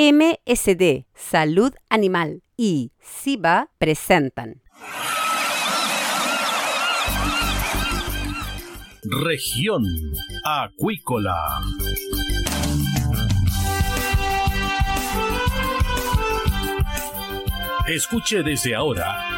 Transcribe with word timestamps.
MSD, 0.00 1.06
Salud 1.12 1.74
Animal 1.90 2.44
y 2.56 2.92
SIBA 3.00 3.72
presentan. 3.78 4.62
Región 9.02 9.82
Acuícola. 10.44 11.34
Escuche 17.88 18.44
desde 18.44 18.76
ahora 18.76 19.37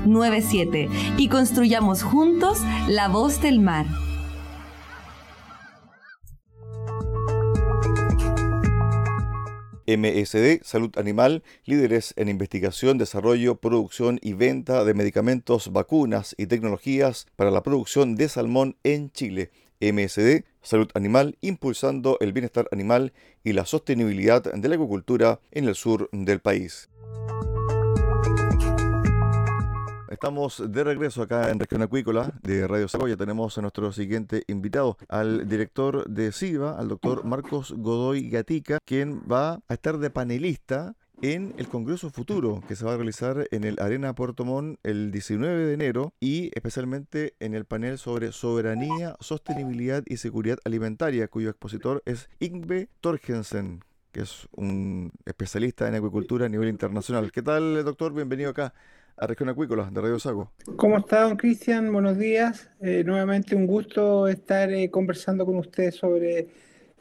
97 0.05 0.89
y 1.17 1.27
construyamos 1.29 2.03
juntos 2.03 2.59
la 2.87 3.07
voz 3.07 3.41
del 3.41 3.59
mar. 3.59 3.85
MSD, 9.97 10.63
Salud 10.63 10.91
Animal, 10.97 11.43
líderes 11.65 12.13
en 12.15 12.29
investigación, 12.29 12.97
desarrollo, 12.97 13.55
producción 13.55 14.19
y 14.21 14.33
venta 14.33 14.85
de 14.85 14.93
medicamentos, 14.93 15.73
vacunas 15.73 16.35
y 16.37 16.45
tecnologías 16.45 17.27
para 17.35 17.51
la 17.51 17.63
producción 17.63 18.15
de 18.15 18.29
salmón 18.29 18.77
en 18.83 19.11
Chile. 19.11 19.51
MSD, 19.81 20.43
Salud 20.61 20.89
Animal, 20.93 21.37
impulsando 21.41 22.17
el 22.21 22.33
bienestar 22.33 22.67
animal 22.71 23.13
y 23.43 23.53
la 23.53 23.65
sostenibilidad 23.65 24.43
de 24.43 24.69
la 24.69 24.75
agricultura 24.75 25.39
en 25.51 25.67
el 25.67 25.75
sur 25.75 26.07
del 26.11 26.39
país. 26.39 26.91
Estamos 30.21 30.61
de 30.71 30.83
regreso 30.83 31.23
acá 31.23 31.49
en 31.49 31.57
Región 31.57 31.81
Acuícola 31.81 32.31
de 32.43 32.67
Radio 32.67 32.85
Ya 32.85 33.17
Tenemos 33.17 33.57
a 33.57 33.61
nuestro 33.61 33.91
siguiente 33.91 34.43
invitado, 34.45 34.95
al 35.09 35.49
director 35.49 36.07
de 36.07 36.31
SIVA, 36.31 36.77
al 36.77 36.89
doctor 36.89 37.25
Marcos 37.25 37.73
Godoy 37.75 38.29
Gatica, 38.29 38.77
quien 38.85 39.23
va 39.23 39.63
a 39.67 39.73
estar 39.73 39.97
de 39.97 40.11
panelista 40.11 40.93
en 41.23 41.55
el 41.57 41.67
Congreso 41.67 42.11
Futuro 42.11 42.61
que 42.67 42.75
se 42.75 42.85
va 42.85 42.93
a 42.93 42.97
realizar 42.97 43.47
en 43.49 43.63
el 43.63 43.77
Arena 43.79 44.13
Puerto 44.13 44.45
Montt 44.45 44.77
el 44.83 45.09
19 45.09 45.65
de 45.65 45.73
enero 45.73 46.13
y 46.19 46.51
especialmente 46.53 47.33
en 47.39 47.55
el 47.55 47.65
panel 47.65 47.97
sobre 47.97 48.31
soberanía, 48.31 49.15
sostenibilidad 49.21 50.03
y 50.05 50.17
seguridad 50.17 50.59
alimentaria, 50.65 51.29
cuyo 51.29 51.49
expositor 51.49 52.03
es 52.05 52.29
Ingve 52.39 52.89
Torgensen, 52.99 53.83
que 54.11 54.21
es 54.21 54.47
un 54.51 55.13
especialista 55.25 55.87
en 55.87 55.95
acuicultura 55.95 56.45
a 56.45 56.49
nivel 56.49 56.69
internacional. 56.69 57.31
¿Qué 57.31 57.41
tal, 57.41 57.83
doctor? 57.83 58.13
Bienvenido 58.13 58.51
acá 58.51 58.71
a 59.21 59.27
Región 59.27 59.49
Acuícola 59.49 59.87
de 59.91 60.01
Radio 60.01 60.19
Sago. 60.19 60.51
¿Cómo 60.77 60.97
está, 60.97 61.21
don 61.21 61.37
Cristian? 61.37 61.93
Buenos 61.93 62.17
días. 62.17 62.71
Eh, 62.81 63.03
nuevamente 63.05 63.55
un 63.55 63.67
gusto 63.67 64.27
estar 64.27 64.71
eh, 64.71 64.89
conversando 64.89 65.45
con 65.45 65.57
usted 65.57 65.91
sobre 65.91 66.47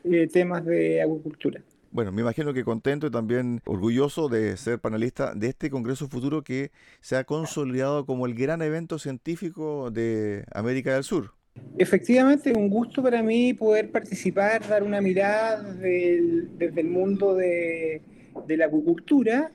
eh, 0.04 0.28
temas 0.30 0.62
de 0.66 1.00
acuicultura. 1.00 1.62
Bueno, 1.90 2.12
me 2.12 2.20
imagino 2.20 2.52
que 2.52 2.62
contento 2.62 3.06
y 3.06 3.10
también 3.10 3.62
orgulloso 3.64 4.28
de 4.28 4.58
ser 4.58 4.78
panelista 4.78 5.34
de 5.34 5.48
este 5.48 5.70
Congreso 5.70 6.08
Futuro 6.08 6.42
que 6.42 6.72
se 7.00 7.16
ha 7.16 7.24
consolidado 7.24 8.04
como 8.04 8.26
el 8.26 8.34
gran 8.34 8.60
evento 8.60 8.98
científico 8.98 9.90
de 9.90 10.44
América 10.52 10.92
del 10.92 11.04
Sur. 11.04 11.32
Efectivamente, 11.78 12.52
un 12.52 12.68
gusto 12.68 13.02
para 13.02 13.22
mí 13.22 13.54
poder 13.54 13.90
participar, 13.90 14.68
dar 14.68 14.82
una 14.82 15.00
mirada 15.00 15.62
desde 15.72 16.80
el 16.80 16.86
mundo 16.86 17.34
de, 17.34 18.02
de 18.46 18.56
la 18.58 18.66
acuicultura 18.66 19.50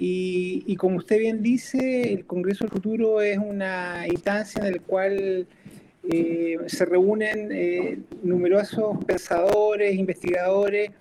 y, 0.00 0.76
como 0.76 0.98
usted 0.98 1.18
bien 1.18 1.42
dice, 1.42 2.12
el 2.12 2.24
Congreso 2.24 2.64
del 2.64 2.70
Futuro 2.70 3.20
es 3.20 3.36
una 3.36 4.06
instancia 4.06 4.64
en 4.64 4.74
la 4.74 4.78
cual 4.78 5.48
eh, 6.04 6.56
se 6.66 6.84
reúnen 6.84 7.50
eh, 7.50 7.98
numerosos 8.22 9.04
pensadores, 9.04 9.96
investigadores, 9.96 10.92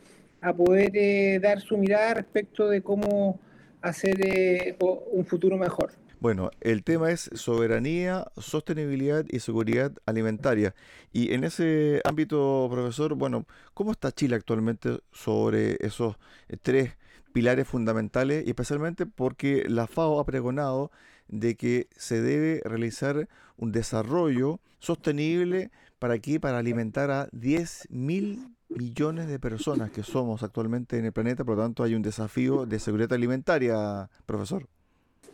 a 0.42 0.52
poder 0.52 0.92
eh, 0.96 1.40
dar 1.40 1.62
su 1.62 1.78
mirada 1.78 2.16
respecto 2.16 2.70
de 2.70 2.82
cómo 2.82 3.40
hacer 3.82 4.76
un 5.12 5.26
futuro 5.26 5.58
mejor. 5.58 5.92
Bueno, 6.20 6.50
el 6.62 6.84
tema 6.84 7.12
es 7.12 7.30
soberanía, 7.36 8.26
sostenibilidad 8.38 9.26
y 9.30 9.40
seguridad 9.40 9.92
alimentaria. 10.08 10.74
Y 11.14 11.34
en 11.34 11.44
ese 11.44 12.02
ámbito, 12.04 12.68
profesor, 12.72 13.14
bueno, 13.14 13.46
¿cómo 13.76 13.92
está 13.92 14.12
Chile 14.12 14.36
actualmente 14.36 14.98
sobre 15.12 15.78
esos 15.80 16.16
tres 16.64 16.98
pilares 17.38 17.68
fundamentales 17.68 18.48
y 18.48 18.50
especialmente 18.50 19.06
porque 19.06 19.66
la 19.68 19.86
FAO 19.86 20.20
ha 20.20 20.26
pregonado 20.26 20.90
de 21.28 21.54
que 21.54 21.86
se 21.96 22.20
debe 22.20 22.62
realizar 22.66 23.30
un 23.58 23.72
desarrollo 23.72 24.60
sostenible 24.80 25.70
para 26.00 26.16
aquí, 26.16 26.40
para 26.40 26.58
alimentar 26.58 27.12
a 27.12 27.30
10 27.34 27.90
mil 27.92 28.40
millones 28.70 29.28
de 29.28 29.38
personas 29.38 29.92
que 29.92 30.02
somos 30.02 30.42
actualmente 30.42 30.98
en 30.98 31.06
el 31.06 31.12
planeta, 31.12 31.46
por 31.46 31.58
lo 31.58 31.62
tanto 31.62 31.84
hay 31.84 31.94
un 31.94 32.02
desafío 32.02 32.66
de 32.66 32.80
seguridad 32.80 33.14
alimentaria, 33.14 34.10
profesor. 34.26 34.66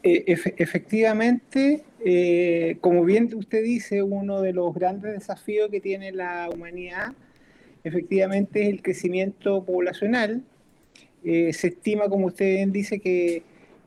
Eh, 0.04 0.26
efectivamente, 0.28 1.86
eh, 2.04 2.80
como 2.82 3.06
bien 3.06 3.34
usted 3.34 3.64
dice, 3.64 4.04
uno 4.04 4.42
de 4.42 4.52
los 4.52 4.74
grandes 4.74 5.14
desafíos 5.14 5.70
que 5.72 5.80
tiene 5.80 6.12
la 6.12 6.50
humanidad 6.54 7.14
efectivamente 7.86 8.64
es 8.64 8.70
el 8.70 8.82
crecimiento 8.82 9.64
poblacional 9.64 10.44
eh, 11.24 11.54
se 11.54 11.68
estima, 11.68 12.10
como 12.10 12.28
usted 12.28 12.68
dice, 12.68 13.00
que, 13.00 13.44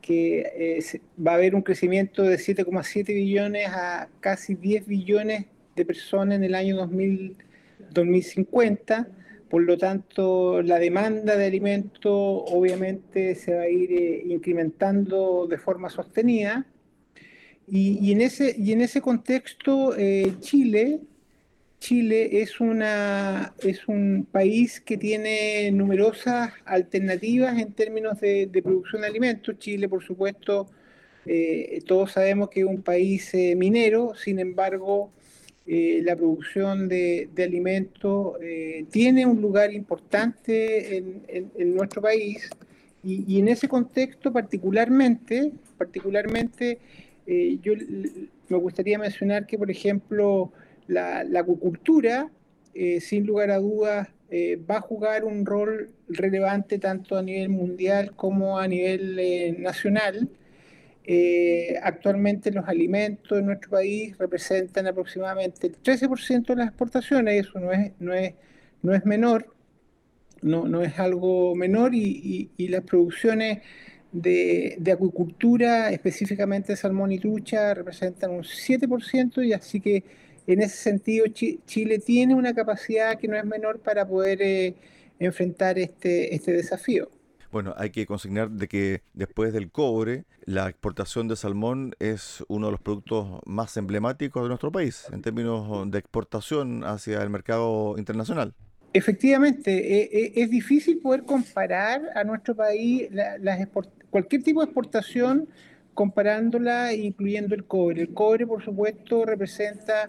eh, 0.08 0.80
va 1.24 1.32
a 1.32 1.34
haber 1.34 1.54
un 1.54 1.62
crecimiento 1.62 2.22
de 2.22 2.38
7,7 2.38 3.12
billones 3.12 3.68
a 3.68 4.08
casi 4.20 4.54
10 4.54 4.86
billones 4.86 5.46
de 5.74 5.84
personas 5.84 6.36
en 6.36 6.44
el 6.44 6.54
año 6.54 6.76
2050, 7.90 9.08
por 9.50 9.62
lo 9.62 9.76
tanto 9.76 10.62
la 10.62 10.78
demanda 10.78 11.36
de 11.36 11.46
alimentos 11.46 12.12
obviamente 12.12 13.34
se 13.34 13.54
va 13.54 13.62
a 13.62 13.68
ir 13.68 13.92
eh, 13.92 14.22
incrementando 14.28 15.46
de 15.48 15.58
forma 15.58 15.90
sostenida. 15.90 16.66
Y 17.68 18.12
en 18.12 18.20
ese 18.20 19.00
contexto, 19.00 19.92
Chile 20.38 21.00
Chile 21.78 22.40
es, 22.40 22.60
una, 22.60 23.54
es 23.58 23.86
un 23.86 24.26
país 24.30 24.80
que 24.80 24.96
tiene 24.96 25.70
numerosas 25.70 26.52
alternativas 26.64 27.58
en 27.58 27.72
términos 27.72 28.20
de, 28.20 28.48
producción 28.62 29.02
de 29.02 29.08
alimentos. 29.08 29.58
Chile, 29.58 29.88
por 29.88 30.02
supuesto, 30.02 30.68
eh, 31.26 31.80
todos 31.86 32.12
sabemos 32.12 32.48
que 32.50 32.60
es 32.60 32.66
un 32.66 32.82
país 32.82 33.32
eh, 33.34 33.54
minero, 33.56 34.14
sin 34.16 34.38
embargo, 34.38 35.10
eh, 35.66 36.00
la 36.04 36.16
producción 36.16 36.88
de, 36.88 37.28
alimentos 37.38 38.34
tiene 38.90 39.26
un 39.26 39.40
lugar 39.40 39.72
importante 39.72 40.96
en, 40.96 41.74
nuestro 41.74 42.00
país 42.00 42.48
y, 43.02 43.38
en 43.38 43.48
ese 43.48 43.68
contexto 43.68 44.32
particularmente, 44.32 45.52
particularmente 45.76 46.78
yo 47.26 47.72
me 48.48 48.56
gustaría 48.56 48.98
mencionar 48.98 49.46
que, 49.46 49.58
por 49.58 49.70
ejemplo, 49.70 50.52
la, 50.86 51.40
acuicultura, 51.40 52.30
eh, 52.74 53.00
sin 53.00 53.26
lugar 53.26 53.50
a 53.50 53.58
dudas, 53.58 54.08
eh, 54.30 54.56
va 54.56 54.78
a 54.78 54.80
jugar 54.80 55.24
un 55.24 55.46
rol 55.46 55.90
relevante 56.08 56.78
tanto 56.78 57.16
a 57.16 57.22
nivel 57.22 57.48
mundial 57.48 58.12
como 58.16 58.58
a 58.58 58.66
nivel 58.66 59.18
eh, 59.18 59.56
nacional. 59.58 60.28
actualmente 61.82 62.50
los 62.50 62.66
alimentos 62.68 63.38
en 63.38 63.46
nuestro 63.46 63.70
país 63.70 64.18
representan 64.18 64.88
aproximadamente 64.88 65.68
el 65.68 65.80
13% 65.80 66.46
de 66.46 66.56
las 66.56 66.68
exportaciones, 66.68 67.46
eso 67.46 67.60
no 67.60 67.72
es, 67.72 67.92
no 68.00 68.12
es, 68.12 68.34
no 68.82 68.92
es 68.92 69.04
menor, 69.06 69.54
no, 70.42 70.66
no 70.66 70.82
es 70.82 70.98
algo 70.98 71.54
menor 71.54 71.94
y, 71.94 72.50
las 72.58 72.82
producciones 72.82 73.60
de, 74.12 74.76
de, 74.80 74.92
acuicultura, 74.92 75.90
específicamente 75.90 76.74
salmón 76.74 77.12
y 77.12 77.18
trucha, 77.20 77.74
representan 77.74 78.32
un 78.32 78.42
7% 78.42 79.46
y 79.46 79.52
así 79.52 79.80
que 79.80 80.02
en 80.46 80.62
ese 80.62 80.76
sentido, 80.76 81.26
Chile 81.28 81.98
tiene 81.98 82.34
una 82.34 82.54
capacidad 82.54 83.18
que 83.18 83.28
no 83.28 83.36
es 83.36 83.44
menor 83.44 83.80
para 83.80 84.06
poder 84.06 84.40
eh, 84.42 84.74
enfrentar 85.18 85.78
este, 85.78 86.34
este 86.34 86.52
desafío. 86.52 87.10
Bueno, 87.52 87.74
hay 87.78 87.90
que 87.90 88.06
consignar 88.06 88.50
de 88.50 88.68
que 88.68 89.02
después 89.14 89.52
del 89.52 89.70
cobre, 89.70 90.24
la 90.44 90.68
exportación 90.68 91.26
de 91.28 91.36
salmón 91.36 91.94
es 91.98 92.44
uno 92.48 92.66
de 92.66 92.72
los 92.72 92.80
productos 92.80 93.40
más 93.46 93.76
emblemáticos 93.76 94.42
de 94.42 94.48
nuestro 94.48 94.70
país 94.70 95.06
en 95.12 95.22
términos 95.22 95.90
de 95.90 95.98
exportación 95.98 96.84
hacia 96.84 97.22
el 97.22 97.30
mercado 97.30 97.96
internacional. 97.98 98.54
Efectivamente, 98.92 99.72
e, 99.72 100.02
e, 100.02 100.42
es 100.42 100.50
difícil 100.50 100.98
poder 100.98 101.24
comparar 101.24 102.02
a 102.14 102.24
nuestro 102.24 102.54
país 102.54 103.08
cualquier 104.10 104.42
tipo 104.42 104.60
de 104.60 104.66
exportación 104.66 105.48
comparándola 105.96 106.92
incluyendo 106.92 107.54
el 107.54 107.64
cobre. 107.64 108.02
El 108.02 108.12
cobre, 108.12 108.46
por 108.46 108.62
supuesto, 108.62 109.24
representa 109.24 110.08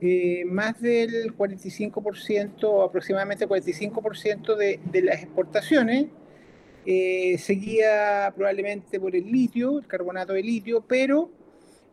eh, 0.00 0.44
más 0.46 0.80
del 0.80 1.36
45% 1.36 2.62
o 2.62 2.82
aproximadamente 2.82 3.46
45% 3.46 4.56
de, 4.56 5.02
las 5.02 5.22
exportaciones, 5.22 6.06
eh, 6.86 7.36
seguía 7.38 8.32
probablemente 8.36 9.00
por 9.00 9.16
el 9.16 9.30
litio, 9.30 9.80
el 9.80 9.86
carbonato 9.86 10.34
de 10.34 10.42
litio, 10.42 10.84
pero 10.86 11.30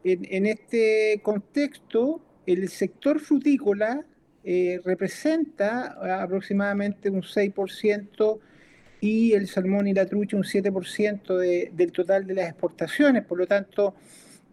en, 0.04 0.46
este 0.46 1.20
contexto 1.24 2.22
el 2.46 2.70
sector 2.70 3.20
frutícola 3.20 4.06
eh, 4.44 4.82
representa 4.84 6.22
aproximadamente 6.22 7.10
un 7.10 7.22
6% 7.22 8.40
y 9.02 9.34
el 9.34 9.48
salmón 9.48 9.88
y 9.88 9.94
la 9.94 10.06
trucha 10.06 10.38
un 10.38 10.44
7% 10.44 11.72
del 11.72 11.92
total 11.92 12.28
de 12.28 12.36
las 12.36 12.50
exportaciones. 12.50 13.26
Por 13.26 13.40
lo 13.40 13.48
tanto, 13.48 13.96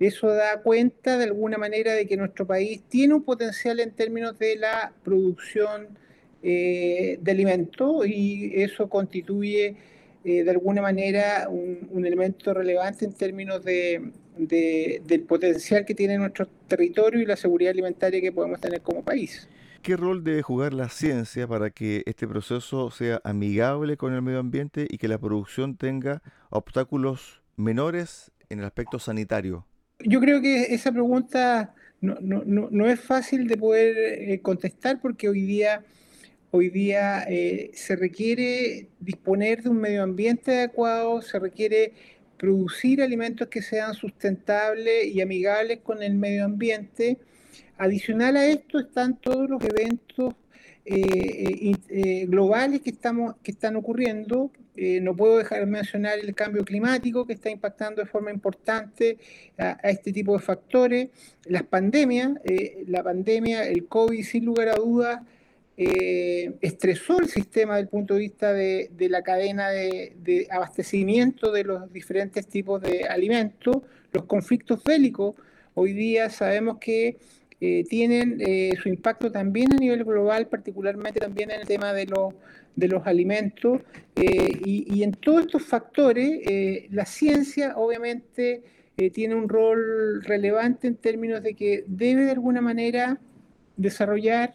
eso 0.01 0.29
da 0.29 0.63
cuenta 0.63 1.19
de 1.19 1.25
alguna 1.25 1.59
manera 1.59 1.93
de 1.93 2.07
que 2.07 2.17
nuestro 2.17 2.47
país 2.47 2.83
tiene 2.89 3.15
un 3.15 3.23
potencial 3.23 3.79
en 3.79 3.91
términos 3.93 4.39
de 4.39 4.57
la 4.57 4.93
producción 5.05 5.89
eh, 6.43 7.19
de 7.21 7.31
alimentos 7.31 8.07
y 8.07 8.53
eso 8.63 8.89
constituye 8.89 9.77
eh, 10.25 10.45
de 10.45 10.51
alguna 10.51 10.81
manera 10.81 11.49
un, 11.51 12.07
elemento 12.07 12.55
relevante 12.55 13.05
en 13.05 13.13
términos 13.13 13.63
de, 13.65 14.13
del 14.39 15.23
potencial 15.23 15.85
que 15.85 15.95
tiene 15.95 16.17
nuestro 16.17 16.47
territorio 16.69 17.21
y 17.21 17.27
la 17.27 17.37
seguridad 17.37 17.73
alimentaria 17.73 18.21
que 18.21 18.33
podemos 18.33 18.61
tener 18.61 18.81
como 18.81 19.03
país. 19.03 19.47
¿Qué 19.83 19.97
rol 19.97 20.25
debe 20.25 20.43
jugar 20.43 20.75
la 20.75 20.89
ciencia 20.89 21.47
para 21.47 21.71
que 21.71 22.03
este 22.07 22.27
proceso 22.27 22.91
sea 22.91 23.21
amigable 23.25 23.97
con 23.97 24.13
el 24.13 24.23
medio 24.23 24.41
ambiente 24.41 24.87
y 24.89 24.99
que 24.99 25.09
la 25.09 25.19
producción 25.19 25.77
tenga 25.77 26.23
obstáculos 26.51 27.43
menores 27.57 28.31
en 28.51 28.59
el 28.59 28.65
aspecto 28.65 28.99
sanitario? 28.99 29.67
Yo 30.01 30.21
creo 30.21 30.41
que 30.41 30.75
esa 30.75 30.93
pregunta 30.93 31.75
no, 32.01 32.87
es 32.87 33.01
fácil 33.01 33.49
de 33.49 33.57
poder 33.57 33.97
eh, 33.99 34.41
contestar 34.41 35.01
porque 35.01 35.29
hoy 35.29 35.43
día, 35.43 35.85
hoy 36.51 36.71
día 36.71 37.25
eh, 37.29 37.71
se 37.75 37.97
requiere 37.97 38.89
disponer 39.01 39.63
de 39.63 39.71
un 39.71 39.79
medio 39.79 40.03
ambiente 40.03 40.55
adecuado, 40.55 41.23
se 41.23 41.39
requiere 41.39 41.93
producir 42.37 43.03
alimentos 43.03 43.49
que 43.49 43.63
sean 43.63 43.95
sustentables 43.95 45.07
y 45.07 45.21
amigables 45.21 45.81
con 45.83 46.03
el 46.03 46.15
medio 46.15 46.45
ambiente. 46.45 47.19
Adicional 47.77 48.37
a 48.37 48.47
esto 48.47 48.79
están 48.79 49.17
todos 49.21 49.49
los 49.49 49.63
eventos 49.65 50.35
eh, 50.85 52.27
globales 52.27 52.81
que, 52.81 52.91
estamos, 52.91 53.37
que 53.43 53.51
están 53.51 53.77
ocurriendo, 53.77 54.51
eh, 54.81 55.01
no 55.01 55.17
puedo 55.17 55.39
dejar 55.39 55.59
de 55.59 55.67
mencionar 55.67 56.21
el 56.21 56.37
cambio 56.37 56.65
climático 56.65 57.27
que 57.27 57.33
está 57.33 57.51
impactando 57.51 58.01
de 58.01 58.07
forma 58.07 58.31
importante 58.31 59.19
a, 59.59 59.73
este 59.83 60.13
tipo 60.13 60.35
de 60.35 60.39
factores, 60.39 61.09
las 61.47 61.65
pandemias, 61.65 62.31
eh, 62.45 62.85
la 62.87 63.03
pandemia, 63.03 63.65
el 63.65 63.89
COVID 63.89 64.23
sin 64.23 64.45
lugar 64.45 64.69
a 64.69 64.77
dudas, 64.77 65.23
eh, 65.77 66.53
estresó 66.61 67.19
el 67.19 67.29
sistema 67.29 67.75
desde 67.75 67.87
el 67.87 67.89
punto 67.89 68.15
de 68.15 68.21
vista 68.21 68.53
de, 68.53 68.89
la 69.01 69.23
cadena 69.23 69.71
de, 69.71 70.13
de, 70.23 70.47
abastecimiento 70.49 71.51
de 71.51 71.65
los 71.65 71.93
diferentes 71.93 72.47
tipos 72.47 72.81
de 72.81 73.03
alimentos, 73.09 73.79
los 74.13 74.27
conflictos 74.27 74.85
bélicos. 74.85 75.35
Hoy 75.75 75.93
día 75.93 76.31
sabemos 76.31 76.79
que 76.79 77.17
tienen 77.61 78.41
su 78.81 78.89
impacto 78.89 79.33
también 79.33 79.73
a 79.73 79.77
nivel 79.77 80.05
global, 80.05 80.47
particularmente 80.47 81.19
también 81.19 81.51
en 81.51 81.61
el 81.61 81.67
tema 81.67 81.93
de 81.93 82.07
los 82.07 82.35
de 82.79 82.87
los 82.87 83.05
alimentos 83.09 83.81
eh, 84.15 84.61
y, 84.65 85.03
en 85.03 85.11
todos 85.13 85.47
estos 85.47 85.65
factores 85.65 86.41
eh, 86.45 86.87
la 86.93 87.05
ciencia 87.07 87.77
obviamente 87.77 88.63
eh, 88.97 89.11
tiene 89.11 89.35
un 89.35 89.49
rol 89.49 90.23
relevante 90.23 90.87
en 90.87 90.95
términos 90.95 91.43
de 91.43 91.55
que 91.55 91.83
debe 91.89 92.23
de 92.23 92.31
alguna 92.31 92.61
manera 92.61 93.19
desarrollar 93.77 94.55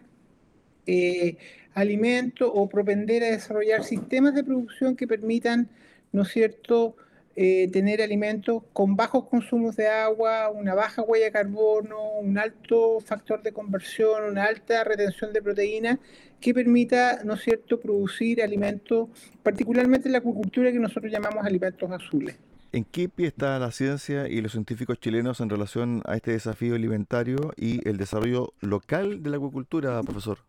alimentos 1.73 2.49
o 2.53 2.69
propender 2.69 3.23
a 3.23 3.31
desarrollar 3.31 3.83
sistemas 3.83 4.35
de 4.35 4.43
producción 4.43 4.95
que 4.95 5.07
permitan, 5.07 5.67
¿no 6.11 6.21
es 6.21 6.29
cierto?, 6.29 6.95
tener 7.35 8.01
alimentos 8.01 8.63
con 8.73 8.95
bajos 8.95 9.27
consumos 9.27 9.75
de 9.75 9.87
agua, 9.87 10.49
una 10.49 10.75
baja 10.75 11.01
huella 11.01 11.25
de 11.25 11.31
carbono, 11.31 12.19
un 12.19 12.37
alto 12.37 12.99
factor 12.99 13.41
de 13.41 13.51
conversión, 13.51 14.23
una 14.23 14.45
alta 14.45 14.83
retención 14.83 15.33
de 15.33 15.41
proteínas 15.41 15.99
que 16.39 16.53
permita, 16.53 17.23
¿no 17.23 17.33
es 17.35 17.41
cierto?, 17.41 17.79
producir 17.79 18.43
alimentos, 18.43 19.09
particularmente 19.41 20.07
en 20.09 20.11
la 20.11 20.17
acuicultura 20.19 20.71
que 20.71 20.79
nosotros 20.79 21.11
llamamos 21.11 21.45
alimentos 21.45 21.89
azules. 21.89 22.37
¿En 22.73 22.85
qué 22.85 23.07
pie 23.07 23.27
está 23.27 23.59
la 23.59 23.71
ciencia 23.71 24.27
y 24.27 24.41
los 24.41 24.53
científicos 24.53 24.99
chilenos 24.99 25.39
en 25.41 25.49
relación 25.49 26.01
a 26.05 26.15
este 26.15 26.31
desafío 26.31 26.73
alimentario 26.73 27.53
y 27.55 27.87
el 27.87 27.97
desarrollo 27.97 28.53
local 28.61 29.21
de 29.21 29.29
la 29.29 29.37
acuicultura, 29.37 30.01
profesor? 30.01 30.39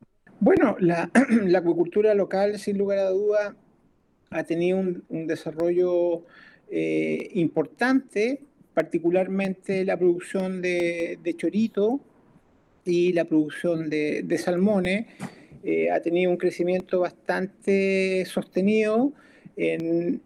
Bueno, 0.40 0.74
la, 0.80 1.10
acuicultura 1.58 2.14
local, 2.14 2.58
sin 2.58 2.78
lugar 2.78 2.98
a 2.98 3.10
duda, 3.10 3.54
ha 4.30 4.42
tenido 4.44 4.78
un, 4.78 5.26
desarrollo 5.26 6.24
eh, 6.70 7.30
importante, 7.34 8.40
particularmente 8.72 9.84
la 9.84 9.96
producción 9.96 10.60
de, 10.60 11.34
chorito 11.36 12.00
y 12.84 13.12
la 13.12 13.24
producción 13.24 13.88
de, 13.88 14.38
salmones 14.38 15.06
eh, 15.62 15.90
ha 15.90 16.00
tenido 16.00 16.30
un 16.30 16.36
crecimiento 16.36 17.00
bastante 17.00 18.24
sostenido. 18.26 19.12
En, 19.56 20.20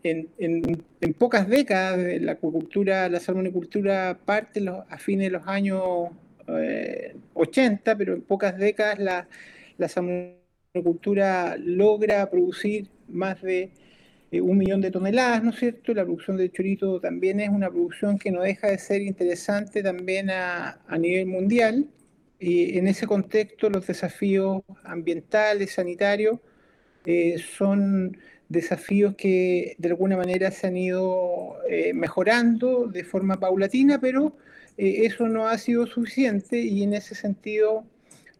pocas 1.18 1.48
décadas, 1.48 1.98
la 2.22 2.32
acuicultura, 2.32 3.08
la 3.08 3.20
salmonicultura 3.20 4.18
parte 4.24 4.64
a 4.88 4.98
fines 4.98 5.26
de 5.26 5.38
los 5.38 5.46
años 5.46 5.82
80, 7.34 7.90
eh, 7.90 7.96
pero 7.96 8.14
en 8.14 8.22
pocas 8.22 8.56
décadas 8.56 8.98
la, 8.98 9.28
la 9.76 9.88
salmonicultura 9.88 11.56
logra 11.58 12.28
producir 12.30 12.88
más 13.08 13.40
de 13.42 13.70
eh, 14.30 14.40
un 14.40 14.58
millón 14.58 14.80
de 14.80 14.90
toneladas, 14.90 15.42
¿no 15.42 15.50
es 15.50 15.56
cierto? 15.58 15.94
La 15.94 16.04
producción 16.04 16.36
de 16.36 16.50
chorito 16.50 17.00
también 17.00 17.40
es 17.40 17.48
una 17.48 17.70
producción 17.70 18.18
que 18.18 18.30
no 18.30 18.42
deja 18.42 18.68
de 18.68 18.78
ser 18.78 19.02
interesante 19.02 19.82
también 19.82 20.30
a, 20.30 20.80
a 20.86 20.98
nivel 20.98 21.26
mundial. 21.26 21.88
Y 22.40 22.78
en 22.78 22.86
ese 22.86 23.06
contexto, 23.06 23.68
los 23.70 23.86
desafíos 23.86 24.62
ambientales, 24.84 25.72
sanitarios, 25.72 26.38
eh, 27.04 27.38
son 27.38 28.18
desafíos 28.48 29.14
que 29.16 29.76
de 29.78 29.88
alguna 29.88 30.16
manera 30.16 30.50
se 30.50 30.66
han 30.66 30.76
ido 30.76 31.56
eh, 31.68 31.92
mejorando 31.94 32.86
de 32.86 33.04
forma 33.04 33.40
paulatina, 33.40 33.98
pero 34.00 34.36
eh, 34.76 35.06
eso 35.06 35.28
no 35.28 35.48
ha 35.48 35.56
sido 35.58 35.86
suficiente 35.86 36.58
y 36.58 36.82
en 36.82 36.94
ese 36.94 37.14
sentido 37.14 37.84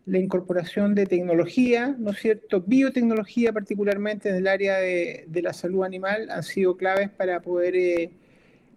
la 0.09 0.19
incorporación 0.19 0.95
de 0.95 1.07
tecnología, 1.07 1.95
¿no 1.99 2.11
es 2.11 2.19
cierto? 2.19 2.61
Biotecnología 2.61 3.53
particularmente 3.53 4.31
en 4.31 4.37
el 4.37 4.47
área 4.47 4.79
de, 4.79 5.27
la 5.43 5.53
salud 5.53 5.85
animal 5.85 6.31
han 6.31 6.43
sido 6.43 6.77
claves 6.77 7.11
para 7.11 7.41
poder 7.41 8.11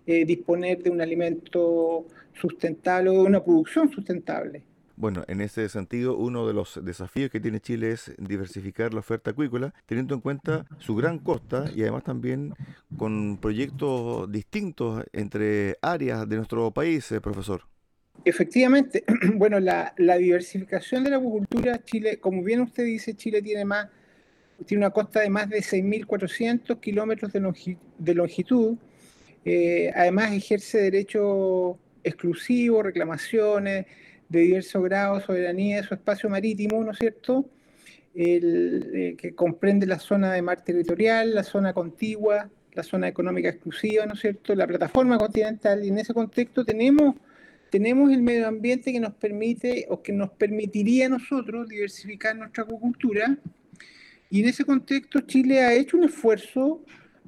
disponer 0.05 0.83
de 0.83 0.89
un 0.89 1.01
alimento 1.01 2.05
sustentable 2.33 3.09
o 3.09 3.13
de 3.13 3.19
una 3.19 3.43
producción 3.43 3.89
sustentable. 3.91 4.63
Bueno, 5.01 5.23
en 5.27 5.41
ese 5.41 5.67
sentido, 5.67 6.15
uno 6.15 6.45
de 6.45 6.53
los 6.53 6.79
desafíos 6.83 7.31
que 7.31 7.39
tiene 7.39 7.59
Chile 7.59 7.91
es 7.91 8.13
diversificar 8.19 8.93
la 8.93 8.99
oferta 8.99 9.31
acuícola, 9.31 9.73
teniendo 9.87 10.13
en 10.13 10.21
cuenta 10.21 10.67
su 10.77 10.95
gran 10.95 11.17
costa 11.17 11.65
y 11.75 11.81
además 11.81 12.03
también 12.03 12.53
con 12.97 13.37
proyectos 13.37 14.31
distintos 14.31 15.03
entre 15.11 15.77
áreas 15.81 16.29
de 16.29 16.35
nuestro 16.35 16.69
país, 16.69 17.11
eh, 17.11 17.19
profesor. 17.19 17.70
Efectivamente, 18.23 19.03
bueno, 19.35 19.59
la, 19.59 19.93
diversificación 19.97 21.03
de 21.03 21.09
la 21.09 21.17
acuicultura, 21.17 21.83
Chile, 21.83 22.17
como 22.19 22.43
bien 22.43 22.61
usted 22.61 22.85
dice, 22.85 23.15
Chile 23.15 23.41
tiene 23.41 23.65
más, 23.65 23.87
tiene 24.65 24.85
una 24.85 24.91
costa 24.91 25.21
de 25.21 25.29
más 25.29 25.49
de 25.49 25.59
6.400 25.59 26.79
kilómetros 26.79 27.31
de, 27.33 28.13
longitud. 28.13 28.77
Eh, 29.43 29.91
además, 29.95 30.33
ejerce 30.33 30.79
derecho 30.79 31.79
exclusivo, 32.03 32.83
reclamaciones, 32.83 33.85
de 34.29 34.39
diversos 34.39 34.81
grados, 34.83 35.23
soberanía 35.23 35.77
de 35.77 35.83
su 35.83 35.93
espacio 35.93 36.29
marítimo, 36.29 36.81
¿no 36.83 36.91
es 36.91 36.99
cierto? 36.99 37.45
El, 38.15 38.91
eh, 38.93 39.15
que 39.17 39.35
comprende 39.35 39.85
la 39.85 39.99
zona 39.99 40.31
de 40.33 40.41
mar 40.41 40.63
territorial, 40.63 41.35
la 41.35 41.43
zona 41.43 41.73
contigua, 41.73 42.49
la 42.73 42.83
zona 42.83 43.09
económica 43.09 43.49
exclusiva, 43.49 44.05
¿no 44.05 44.13
es 44.13 44.21
cierto? 44.21 44.55
La 44.55 44.67
plataforma 44.67 45.17
continental, 45.17 45.83
y 45.83 45.89
en 45.89 45.97
ese 45.97 46.13
contexto 46.13 46.63
tenemos, 46.63 47.15
tenemos 47.71 48.11
el 48.11 48.21
medio 48.21 48.47
ambiente 48.47 48.91
que 48.91 48.99
nos 48.99 49.13
permite 49.13 49.87
o 49.89 50.03
que 50.03 50.11
nos 50.11 50.29
permitiría 50.31 51.07
a 51.07 51.09
nosotros 51.09 51.67
diversificar 51.67 52.35
nuestra 52.35 52.63
acuicultura, 52.63 53.39
y 54.29 54.41
en 54.41 54.49
ese 54.49 54.63
contexto 54.63 55.21
Chile 55.21 55.61
ha 55.61 55.73
hecho 55.73 55.97
un 55.97 56.03
esfuerzo 56.03 56.83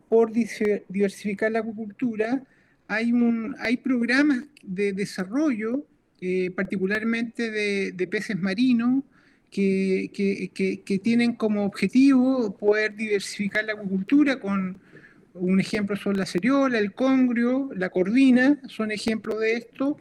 por 0.07 0.31
diversificar 0.31 1.51
la 1.51 1.59
acuicultura. 1.59 2.43
Hay, 2.87 3.11
un, 3.11 3.55
hay 3.59 3.77
programas 3.77 4.43
de 4.61 4.93
desarrollo 4.93 5.85
eh, 6.21 6.51
particularmente 6.51 7.51
de, 7.51 8.07
peces 8.07 8.39
marinos, 8.39 9.03
que, 9.51 10.09
tienen 11.03 11.33
como 11.33 11.65
objetivo 11.65 12.55
poder 12.55 12.95
diversificar 12.95 13.65
la 13.65 13.73
acuicultura 13.73 14.39
con, 14.39 14.79
un 15.33 15.59
ejemplo 15.59 15.97
son 15.97 16.15
la 16.15 16.25
ceriola, 16.25 16.79
el 16.79 16.93
congrio, 16.93 17.69
la 17.75 17.89
cordina, 17.89 18.61
son 18.67 18.91
ejemplos 18.91 19.39
de 19.41 19.53
esto. 19.55 19.97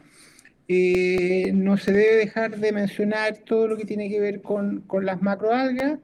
Eh, 0.67 1.51
no 1.53 1.77
se 1.77 1.91
debe 1.91 2.15
dejar 2.15 2.57
de 2.57 2.71
mencionar 2.71 3.37
todo 3.37 3.67
lo 3.67 3.77
que 3.77 3.85
tiene 3.85 4.09
que 4.09 4.19
ver 4.19 4.41
con, 4.41 4.85
las 5.01 5.21
macroalgas. 5.21 5.99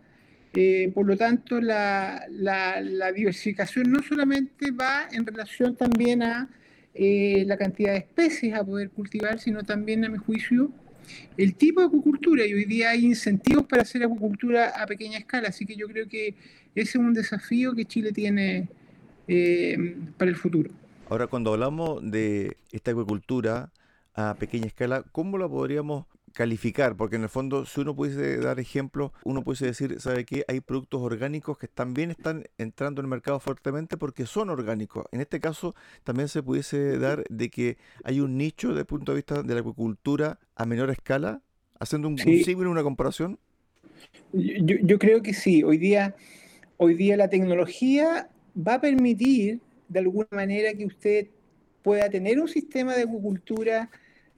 Eh, 0.53 0.91
por 0.93 1.05
lo 1.05 1.15
tanto, 1.15 1.61
la, 1.61 2.25
la, 2.29 3.11
diversificación 3.11 3.91
no 3.91 4.01
solamente 4.01 4.71
va 4.71 5.07
en 5.11 5.25
relación 5.25 5.75
también 5.75 6.23
a 6.23 6.49
eh, 6.93 7.43
la 7.45 7.55
cantidad 7.55 7.91
de 7.93 7.99
especies 7.99 8.55
a 8.55 8.63
poder 8.63 8.89
cultivar, 8.89 9.39
sino 9.39 9.63
también, 9.63 10.03
a 10.05 10.09
mi 10.09 10.17
juicio, 10.17 10.71
el 11.37 11.55
tipo 11.55 11.81
de 11.81 11.87
acuicultura. 11.87 12.45
Y 12.45 12.53
hoy 12.53 12.65
día 12.65 12.89
hay 12.89 13.05
incentivos 13.05 13.65
para 13.65 13.83
hacer 13.83 14.03
acuicultura 14.03 14.69
a 14.69 14.85
pequeña 14.85 15.19
escala, 15.19 15.49
así 15.49 15.65
que 15.65 15.75
yo 15.75 15.87
creo 15.87 16.07
que 16.07 16.35
ese 16.75 16.89
es 16.89 16.95
un 16.95 17.13
desafío 17.13 17.73
que 17.73 17.85
Chile 17.85 18.11
tiene 18.11 18.67
eh, 19.27 19.95
para 20.17 20.29
el 20.29 20.35
futuro. 20.35 20.71
Ahora, 21.09 21.27
cuando 21.27 21.53
hablamos 21.53 22.09
de 22.09 22.57
esta 22.71 22.91
acuicultura 22.91 23.71
a 24.19 24.35
pequeña 24.35 24.67
escala, 24.67 25.05
¿cómo 25.11 25.37
la 25.37 25.47
podríamos 25.47 26.05
calificar, 26.33 26.95
porque 26.95 27.15
en 27.15 27.23
el 27.23 27.29
fondo, 27.29 27.65
si 27.65 27.81
uno 27.81 27.95
pudiese 27.95 28.37
dar 28.37 28.59
ejemplos, 28.59 29.11
uno 29.23 29.43
pudiese 29.43 29.65
decir, 29.65 29.99
¿sabe 29.99 30.25
qué? 30.25 30.45
Hay 30.47 30.59
productos 30.61 31.01
orgánicos 31.01 31.57
que 31.57 31.67
también 31.67 32.11
están 32.11 32.43
entrando 32.57 33.01
en 33.01 33.05
el 33.05 33.09
mercado 33.09 33.39
fuertemente 33.39 33.97
porque 33.97 34.25
son 34.25 34.49
orgánicos. 34.49 35.05
En 35.11 35.21
este 35.21 35.39
caso, 35.39 35.73
también 36.03 36.27
se 36.27 36.43
pudiese 36.43 36.99
dar 36.99 37.23
de 37.29 37.49
que 37.49 37.77
hay 38.03 38.19
un 38.19 38.37
nicho 38.37 38.69
desde 38.69 38.81
el 38.81 38.85
punto 38.85 39.13
de 39.13 39.17
vista 39.17 39.41
de 39.41 39.53
la 39.53 39.61
acuicultura 39.61 40.39
a 40.55 40.65
menor 40.65 40.91
escala, 40.91 41.41
haciendo 41.79 42.07
un, 42.07 42.17
sí. 42.17 42.53
una 42.53 42.83
comparación. 42.83 43.39
Yo, 44.33 44.75
yo, 44.83 44.99
creo 44.99 45.21
que 45.21 45.33
sí. 45.33 45.63
Hoy 45.63 45.77
día, 45.77 46.15
hoy 46.77 46.93
día 46.93 47.17
la 47.17 47.29
tecnología 47.29 48.29
va 48.55 48.75
a 48.75 48.81
permitir, 48.81 49.61
de 49.87 49.99
alguna 49.99 50.27
manera, 50.31 50.73
que 50.73 50.85
usted 50.85 51.27
pueda 51.81 52.09
tener 52.09 52.39
un 52.39 52.47
sistema 52.47 52.95
de 52.95 53.03
acuicultura 53.03 53.89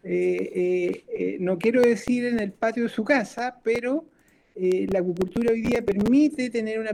eh, 0.04 0.52
eh, 0.56 1.04
eh, 1.16 1.38
no 1.40 1.60
quiero 1.60 1.82
decir 1.82 2.26
en 2.26 2.40
el 2.40 2.52
patio 2.52 2.84
de 2.84 2.90
su 2.90 3.04
casa, 3.04 3.60
pero 3.64 4.06
la 4.54 5.00
acuicultura 5.00 5.54
hoy 5.54 5.62
día 5.62 5.82
permite 5.82 6.50
tener 6.50 6.80
una 6.80 6.92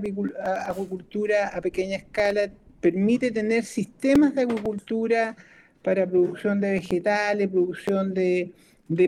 acuicultura 0.67 1.47
a 1.47 1.59
pequeña 1.59 1.97
escala, 1.97 2.51
permite 2.79 3.31
tener 3.31 3.65
sistemas 3.65 4.35
de 4.35 4.43
acuicultura 4.43 5.35
para 5.81 6.07
producción 6.07 6.61
de 6.61 6.73
vegetales, 6.73 7.47
producción 7.49 8.13
de, 8.13 8.53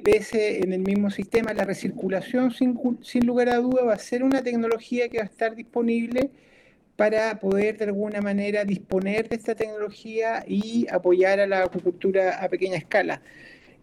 peces 0.04 0.64
en 0.64 0.74
el 0.74 0.80
mismo 0.80 1.10
sistema. 1.12 1.54
La 1.54 1.64
recirculación, 1.64 2.52
sin, 2.52 2.78
sin 3.02 3.26
lugar 3.26 3.50
a 3.50 3.58
duda, 3.58 3.84
va 3.84 3.94
a 3.94 4.00
ser 4.00 4.24
una 4.24 4.42
tecnología 4.42 5.08
que 5.10 5.20
va 5.20 5.24
a 5.24 5.28
estar 5.28 5.56
disponible 5.56 6.32
para 6.96 7.40
poder 7.40 7.78
de 7.78 7.86
alguna 7.86 8.20
manera 8.20 8.66
disponer 8.66 9.30
de 9.30 9.38
esta 9.38 9.56
tecnología 9.56 10.44
y 10.46 10.86
apoyar 10.92 11.40
a 11.40 11.48
la 11.48 11.64
acuicultura 11.64 12.44
a 12.44 12.50
pequeña 12.50 12.78
escala. 12.78 13.22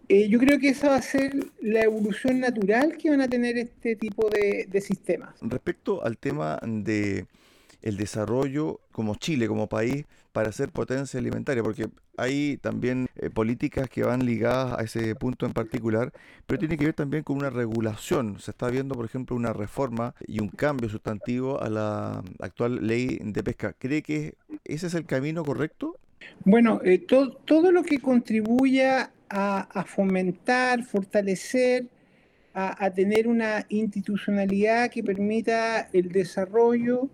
Eh, 0.09 0.29
yo 0.29 0.39
creo 0.39 0.59
que 0.61 0.69
esa 0.69 0.91
va 0.91 0.97
a 0.97 1.03
ser 1.03 1.35
la 1.61 1.83
evolución 1.83 2.39
natural 2.39 2.97
que 2.97 3.11
van 3.11 3.21
a 3.21 3.29
tener 3.29 3.59
este 3.59 3.97
tipo 3.97 4.29
de, 4.31 4.81
sistemas. 4.81 5.35
Respecto 5.41 6.05
al 6.05 6.17
tema 6.19 6.61
de 6.63 7.27
el 7.83 7.97
desarrollo 7.97 8.81
como 8.93 9.17
Chile, 9.17 9.49
como 9.49 9.69
país, 9.69 10.05
para 10.33 10.53
ser 10.53 10.71
potencia 10.71 11.19
alimentaria, 11.19 11.63
porque 11.63 11.89
hay 12.17 12.59
también 12.59 13.09
eh, 13.17 13.31
políticas 13.31 13.89
que 13.89 14.05
van 14.05 14.25
ligadas 14.25 14.79
a 14.79 14.83
ese 14.83 15.15
punto 15.15 15.47
en 15.47 15.53
particular, 15.53 16.13
pero 16.47 16.59
tiene 16.59 16.77
que 16.77 16.85
ver 16.85 16.95
también 16.95 17.23
con 17.23 17.37
una 17.37 17.51
regulación. 17.51 18.39
Se 18.39 18.51
está 18.51 18.69
viendo, 18.69 18.95
por 18.95 19.07
ejemplo, 19.07 19.35
una 19.35 19.53
reforma 19.53 20.15
y 20.27 20.41
un 20.41 20.49
cambio 20.49 20.89
sustantivo 20.89 21.61
a 21.61 21.69
la 21.69 22.23
actual 22.41 22.87
ley 22.87 23.19
de 23.23 23.43
pesca. 23.43 23.73
¿Cree 23.73 24.03
que 24.03 24.35
ese 24.65 24.87
es 24.87 24.95
el 24.95 25.07
camino 25.07 25.45
correcto? 25.45 25.97
Bueno, 26.45 26.81
eh, 26.85 26.99
todo 26.99 27.73
lo 27.73 27.83
que 27.83 27.99
contribuya 27.99 29.11
a, 29.29 29.85
fomentar, 29.85 30.85
fortalecer, 30.85 31.87
a, 32.55 32.91
tener 32.91 33.29
una 33.29 33.67
institucionalidad 33.69 34.91
que 34.91 35.03
permita 35.03 35.89
el 35.93 36.11
desarrollo 36.11 37.11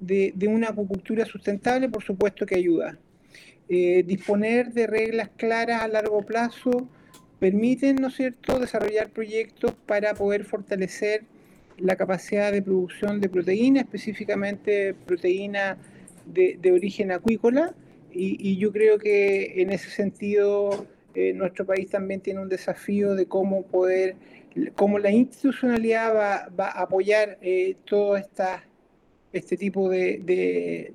de, 0.00 0.32
una 0.48 0.68
acuicultura 0.68 1.24
sustentable, 1.26 1.88
por 1.88 2.02
supuesto 2.02 2.46
que 2.46 2.56
ayuda. 2.56 2.98
Eh, 3.68 4.02
disponer 4.04 4.72
de 4.72 4.86
reglas 4.86 5.30
claras 5.36 5.82
a 5.82 5.88
largo 5.88 6.22
plazo 6.22 6.88
permiten, 7.38 7.96
¿no 7.96 8.08
es 8.08 8.16
cierto?, 8.16 8.58
desarrollar 8.58 9.10
proyectos 9.10 9.74
para 9.86 10.14
poder 10.14 10.44
fortalecer 10.44 11.22
la 11.78 11.96
capacidad 11.96 12.52
de 12.52 12.62
producción 12.62 13.20
de 13.20 13.28
proteína, 13.28 13.80
específicamente 13.80 14.94
proteína 15.06 15.78
de, 16.26 16.72
origen 16.72 17.12
acuícola, 17.12 17.74
y, 18.12 18.56
yo 18.56 18.72
creo 18.72 18.98
que 18.98 19.62
en 19.62 19.70
ese 19.70 19.90
sentido 19.90 20.86
eh, 21.14 21.32
nuestro 21.32 21.66
país 21.66 21.90
también 21.90 22.20
tiene 22.20 22.40
un 22.40 22.48
desafío 22.48 23.14
de 23.14 23.26
cómo 23.26 23.64
poder, 23.64 24.16
cómo 24.74 24.98
la 24.98 25.10
institucionalidad 25.10 26.14
va, 26.14 26.66
a 26.66 26.82
apoyar 26.82 27.38
eh, 27.42 27.76
todo 27.84 28.16
esta, 28.16 28.64
este 29.32 29.56
tipo 29.56 29.88
de, 29.88 30.92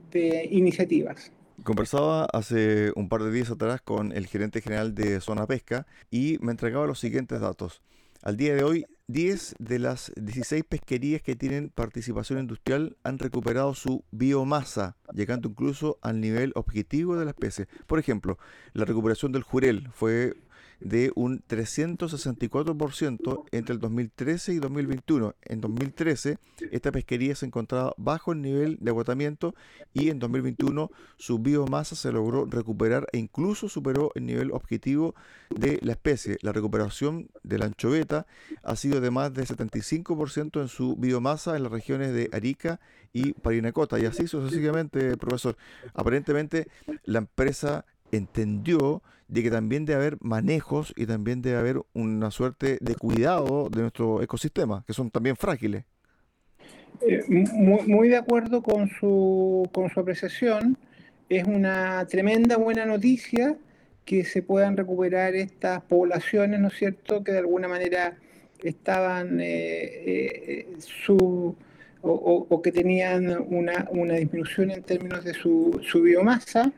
iniciativas. 0.50 1.32
Conversaba 1.64 2.26
hace 2.26 2.92
un 2.96 3.10
par 3.10 3.24
de 3.24 3.32
días 3.32 3.50
atrás 3.50 3.82
con 3.82 4.12
el 4.12 4.28
gerente 4.28 4.62
general 4.62 4.94
de 4.94 5.20
Zona 5.20 5.48
Pesca 5.48 5.88
y 6.12 6.38
me 6.42 6.52
entregaba 6.52 6.86
los 6.86 7.00
siguientes 7.00 7.40
datos. 7.40 7.82
Al 8.22 8.38
día 8.38 8.56
de 8.56 8.64
hoy, 8.64 8.86
10 9.08 9.56
de 9.60 9.80
las 9.80 10.12
16 10.16 10.64
pesquerías 10.68 11.22
que 11.22 11.36
tienen 11.36 11.70
participación 11.70 12.40
industrial 12.40 12.98
han 13.04 13.20
recuperado 13.20 13.76
su 13.76 14.04
biomasa, 14.12 14.98
llegando 15.14 15.50
incluso 15.50 16.00
al 16.02 16.20
nivel 16.20 16.52
objetivo 16.56 17.16
de 17.16 17.26
la 17.26 17.32
especie. 17.32 17.68
Por 17.86 18.00
ejemplo, 18.00 18.40
la 18.74 18.86
recuperación 18.86 19.32
del 19.32 19.44
jurel 19.44 19.90
fue 19.94 20.36
de 20.80 21.12
un 21.16 21.44
364% 21.48 23.46
entre 23.52 23.74
el 23.74 23.80
2013 23.80 24.54
y 24.54 24.60
2021. 24.60 25.36
En 25.44 25.62
2013 25.62 26.38
esta 26.72 26.92
pesquería 26.92 27.36
se 27.36 27.46
encontraba 27.46 27.94
bajo 27.98 28.34
el 28.34 28.42
nivel 28.42 28.78
de 28.80 28.92
agotamiento 28.92 29.56
y 29.94 30.10
en 30.10 30.20
2021 30.20 30.92
su 31.18 31.40
biomasa 31.40 31.96
se 31.96 32.12
logró 32.12 32.46
recuperar 32.46 33.08
e 33.12 33.18
incluso 33.18 33.70
superó 33.70 34.12
el 34.16 34.26
nivel 34.26 34.52
objetivo 34.52 35.16
de 35.50 35.80
la 35.82 35.94
especie. 35.94 36.38
La 36.42 36.52
recuperación 36.52 37.30
de 37.44 37.58
la 37.58 37.66
anchoveta 37.66 38.26
ha 38.64 38.76
sido 38.76 39.02
de 39.02 39.12
más 39.12 39.34
de 39.34 39.44
75% 39.44 40.62
en 40.62 40.68
su 40.68 40.96
biomasa 40.96 41.56
en 41.56 41.64
las 41.64 41.72
regiones 41.72 42.14
de 42.14 42.30
Arica 42.32 42.80
y 43.14 43.34
Parinacota 43.34 44.00
y 44.00 44.06
así 44.06 44.28
sucesivamente, 44.28 45.16
profesor. 45.18 45.56
Aparentemente 45.94 46.68
la 47.06 47.20
empresa 47.20 47.86
entendió 48.18 49.02
de 49.28 49.44
que 49.44 49.50
también 49.50 49.86
debe 49.86 50.02
haber 50.02 50.18
manejos 50.22 50.94
y 50.96 51.06
también 51.06 51.42
debe 51.42 51.58
haber 51.58 51.82
una 51.94 52.32
suerte 52.32 52.78
de 52.82 52.96
cuidado 52.96 53.70
de 53.70 53.82
nuestro 53.82 54.22
ecosistema, 54.22 54.84
que 54.86 54.94
son 54.94 55.10
también 55.10 55.36
frágiles. 55.36 55.86
Eh, 57.02 57.24
muy, 57.28 58.10
de 58.10 58.18
acuerdo 58.18 58.62
con 58.62 58.90
su, 58.90 59.70
con 59.74 59.90
su 59.90 60.00
apreciación. 60.00 60.78
Es 61.28 61.46
una 61.46 62.06
tremenda 62.08 62.58
buena 62.58 62.86
noticia 62.86 63.58
que 64.06 64.24
se 64.24 64.44
puedan 64.44 64.78
recuperar 64.78 65.34
estas 65.36 65.82
poblaciones, 65.84 66.60
¿no 66.60 66.68
es 66.68 66.76
cierto?, 66.76 67.24
que 67.24 67.32
de 67.32 67.40
alguna 67.40 67.68
manera 67.68 68.18
estaban 68.64 69.40
eh, 69.40 69.46
eh, 69.46 70.68
su, 70.78 71.56
o, 72.02 72.62
que 72.62 72.72
tenían 72.72 73.30
una, 73.50 73.88
una, 73.90 74.14
disminución 74.14 74.70
en 74.70 74.84
términos 74.84 75.24
de 75.24 75.34
su, 75.34 75.80
su 75.84 76.04
biomasa. 76.04 76.72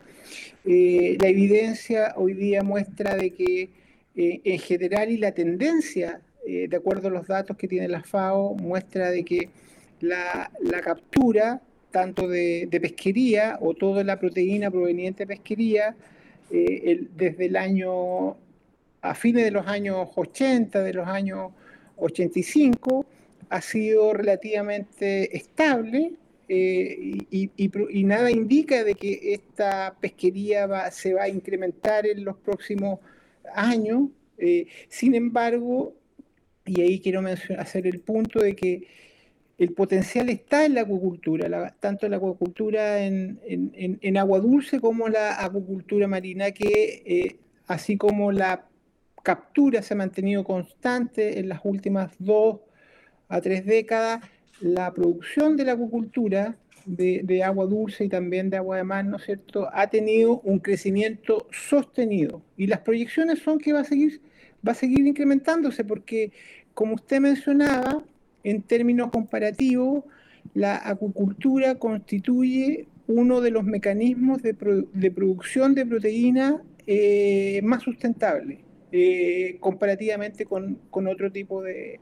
Eh, 0.66 1.18
la 1.22 1.28
evidencia 1.28 2.14
hoy 2.18 2.34
día 2.34 2.64
muestra 2.64 3.16
de 3.16 3.32
que 3.32 3.70
eh, 4.16 4.42
en 4.44 4.60
general 4.60 5.10
y 5.10 5.18
la 5.18 5.32
tendencia, 5.32 6.22
eh, 6.46 6.68
de 6.68 6.78
acuerdo 6.78 7.08
a 7.08 7.12
los 7.12 7.28
datos 7.28 7.56
que 7.58 7.68
tiene 7.68 7.88
la 7.88 8.04
FAO, 8.04 8.56
muestra 8.56 9.12
de 9.12 9.24
que 9.24 9.50
la, 10.02 10.52
captura 10.84 11.62
tanto 11.92 12.28
de, 12.28 12.68
pesquería 12.82 13.58
o 13.62 13.74
toda 13.74 14.04
la 14.04 14.20
proteína 14.20 14.70
proveniente 14.70 15.24
de 15.24 15.28
pesquería, 15.28 15.96
desde 16.50 17.46
el 17.46 17.58
año, 17.58 18.38
a 19.02 19.16
fines 19.16 19.44
de 19.44 19.52
los 19.52 19.68
años 19.68 20.10
80, 20.16 20.82
de 20.82 20.94
los 20.94 21.08
años 21.08 21.52
85, 21.98 23.06
ha 23.50 23.62
sido 23.62 24.14
relativamente 24.14 25.36
estable 25.36 26.14
eh, 26.50 27.26
y, 27.30 28.04
nada 28.04 28.32
indica 28.32 28.84
de 28.84 28.96
que 28.96 29.34
esta 29.34 29.96
pesquería 30.00 30.90
se 30.92 31.14
va 31.14 31.24
a 31.24 31.30
incrementar 31.30 32.08
en 32.08 32.24
los 32.24 32.38
próximos 32.38 33.00
años. 33.54 34.10
Eh, 34.38 34.68
sin 34.88 35.16
embargo, 35.16 35.96
y 36.66 36.82
ahí 36.82 37.00
quiero 37.00 37.22
hacer 37.58 37.88
el 37.88 38.00
punto 38.00 38.40
de 38.40 38.56
que 38.56 38.88
el 39.58 39.74
potencial 39.74 40.30
está 40.30 40.66
en 40.66 40.76
la 40.76 40.82
acuicultura, 40.82 41.76
tanto 41.80 42.06
en 42.06 42.12
la 42.12 42.18
acuicultura 42.18 43.04
en, 43.04 44.18
agua 44.18 44.40
dulce 44.40 44.80
como 44.80 45.10
la 45.10 45.44
acuicultura 45.44 46.08
marina, 46.08 46.52
que 46.52 47.04
eh, 47.06 47.40
así 47.66 47.98
como 47.98 48.32
la 48.32 48.68
captura 49.24 49.82
se 49.82 49.94
ha 49.94 49.98
mantenido 49.98 50.44
constante 50.44 51.40
en 51.40 51.50
las 51.50 51.62
últimas 51.64 52.14
dos 52.20 52.60
a 53.30 53.42
tres 53.42 53.66
décadas, 53.66 54.22
la 54.62 54.94
producción 54.94 55.56
de 55.58 55.66
la 55.66 55.74
acuicultura 55.74 56.58
de, 56.86 57.44
agua 57.44 57.66
dulce 57.66 58.06
y 58.06 58.10
también 58.10 58.50
de 58.50 58.58
agua 58.58 58.78
de 58.78 58.84
mar, 58.84 59.06
¿no 59.06 59.18
es 59.18 59.26
cierto?, 59.26 59.70
ha 59.74 59.88
tenido 59.88 60.40
un 60.42 60.60
crecimiento 60.60 61.48
sostenido. 61.52 62.42
Y 62.56 62.68
las 62.68 62.80
proyecciones 62.80 63.40
son 63.40 63.60
que 63.60 63.74
va 63.74 63.82
a 63.82 63.84
seguir, 63.84 64.22
va 64.66 64.72
a 64.72 64.76
seguir 64.76 65.06
incrementándose 65.06 65.84
porque, 65.84 66.32
como 66.74 66.96
usted 66.96 67.20
mencionaba, 67.20 68.04
en 68.44 68.62
términos 68.62 69.12
comparativos, 69.12 70.06
la 70.54 70.78
acuicultura 70.78 71.76
constituye 71.76 72.88
uno 73.08 73.42
de 73.42 73.52
los 73.52 73.66
mecanismos 73.66 74.42
de, 74.42 74.54
producción 74.54 75.76
de 75.76 75.86
proteína 75.86 76.62
eh, 76.86 77.60
más 77.64 77.84
sustentable 77.84 78.60
eh, 78.94 79.58
comparativamente 79.60 80.46
con, 80.46 80.80
otro 80.90 81.32
tipo 81.32 81.62
de 81.62 82.00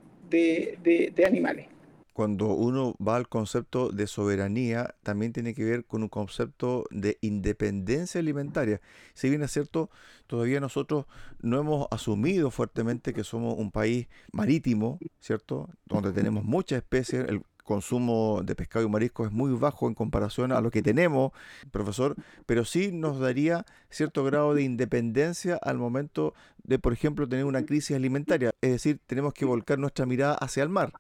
animales 1.26 1.68
cuando 2.16 2.48
uno 2.54 2.96
va 3.06 3.18
al 3.18 3.28
concepto 3.28 3.90
de 3.90 4.08
soberanía, 4.08 4.96
también 5.04 5.34
tiene 5.34 5.54
que 5.54 5.66
ver 5.66 5.84
con 5.84 6.02
un 6.02 6.08
concepto 6.08 6.86
de 6.90 7.18
independencia 7.20 8.22
alimentaria. 8.22 8.80
Si 9.14 9.30
bien 9.30 9.44
es 9.44 9.52
cierto, 9.52 9.90
todavía 10.26 10.62
nosotros 10.62 11.08
no 11.42 11.60
hemos 11.60 11.88
asumido 11.92 12.52
fuertemente 12.52 13.14
que 13.14 13.26
somos 13.26 13.56
un 13.58 13.70
país 13.70 14.08
marítimo, 14.32 14.98
¿cierto? 15.20 15.68
Donde 15.88 16.14
tenemos 16.14 16.44
muchas 16.46 16.78
especies, 16.78 17.28
el 17.28 17.42
consumo 17.66 18.44
de 18.46 18.56
pescado 18.56 18.86
y 18.86 18.90
marisco 18.90 19.26
es 19.26 19.34
muy 19.34 19.52
bajo 19.52 19.90
en 19.90 19.94
comparación 19.94 20.54
a 20.54 20.62
lo 20.62 20.72
que 20.72 20.82
tenemos, 20.82 21.34
profesor, 21.70 22.16
pero 22.46 22.64
sí 22.64 22.94
nos 22.94 23.20
daría 23.20 23.66
cierto 23.90 24.24
grado 24.24 24.54
de 24.54 24.64
independencia 24.64 25.60
al 25.62 25.78
momento 25.78 26.34
de, 26.64 26.80
por 26.80 26.94
ejemplo, 26.94 27.28
tener 27.28 27.44
una 27.44 27.66
crisis 27.66 27.94
alimentaria. 27.94 28.52
Es 28.62 28.72
decir, 28.72 29.02
tenemos 29.06 29.34
que 29.34 29.44
volcar 29.44 29.80
nuestra 29.80 30.06
mirada 30.06 30.36
hacia 30.36 30.64
el 30.64 30.70
mar. 30.70 30.94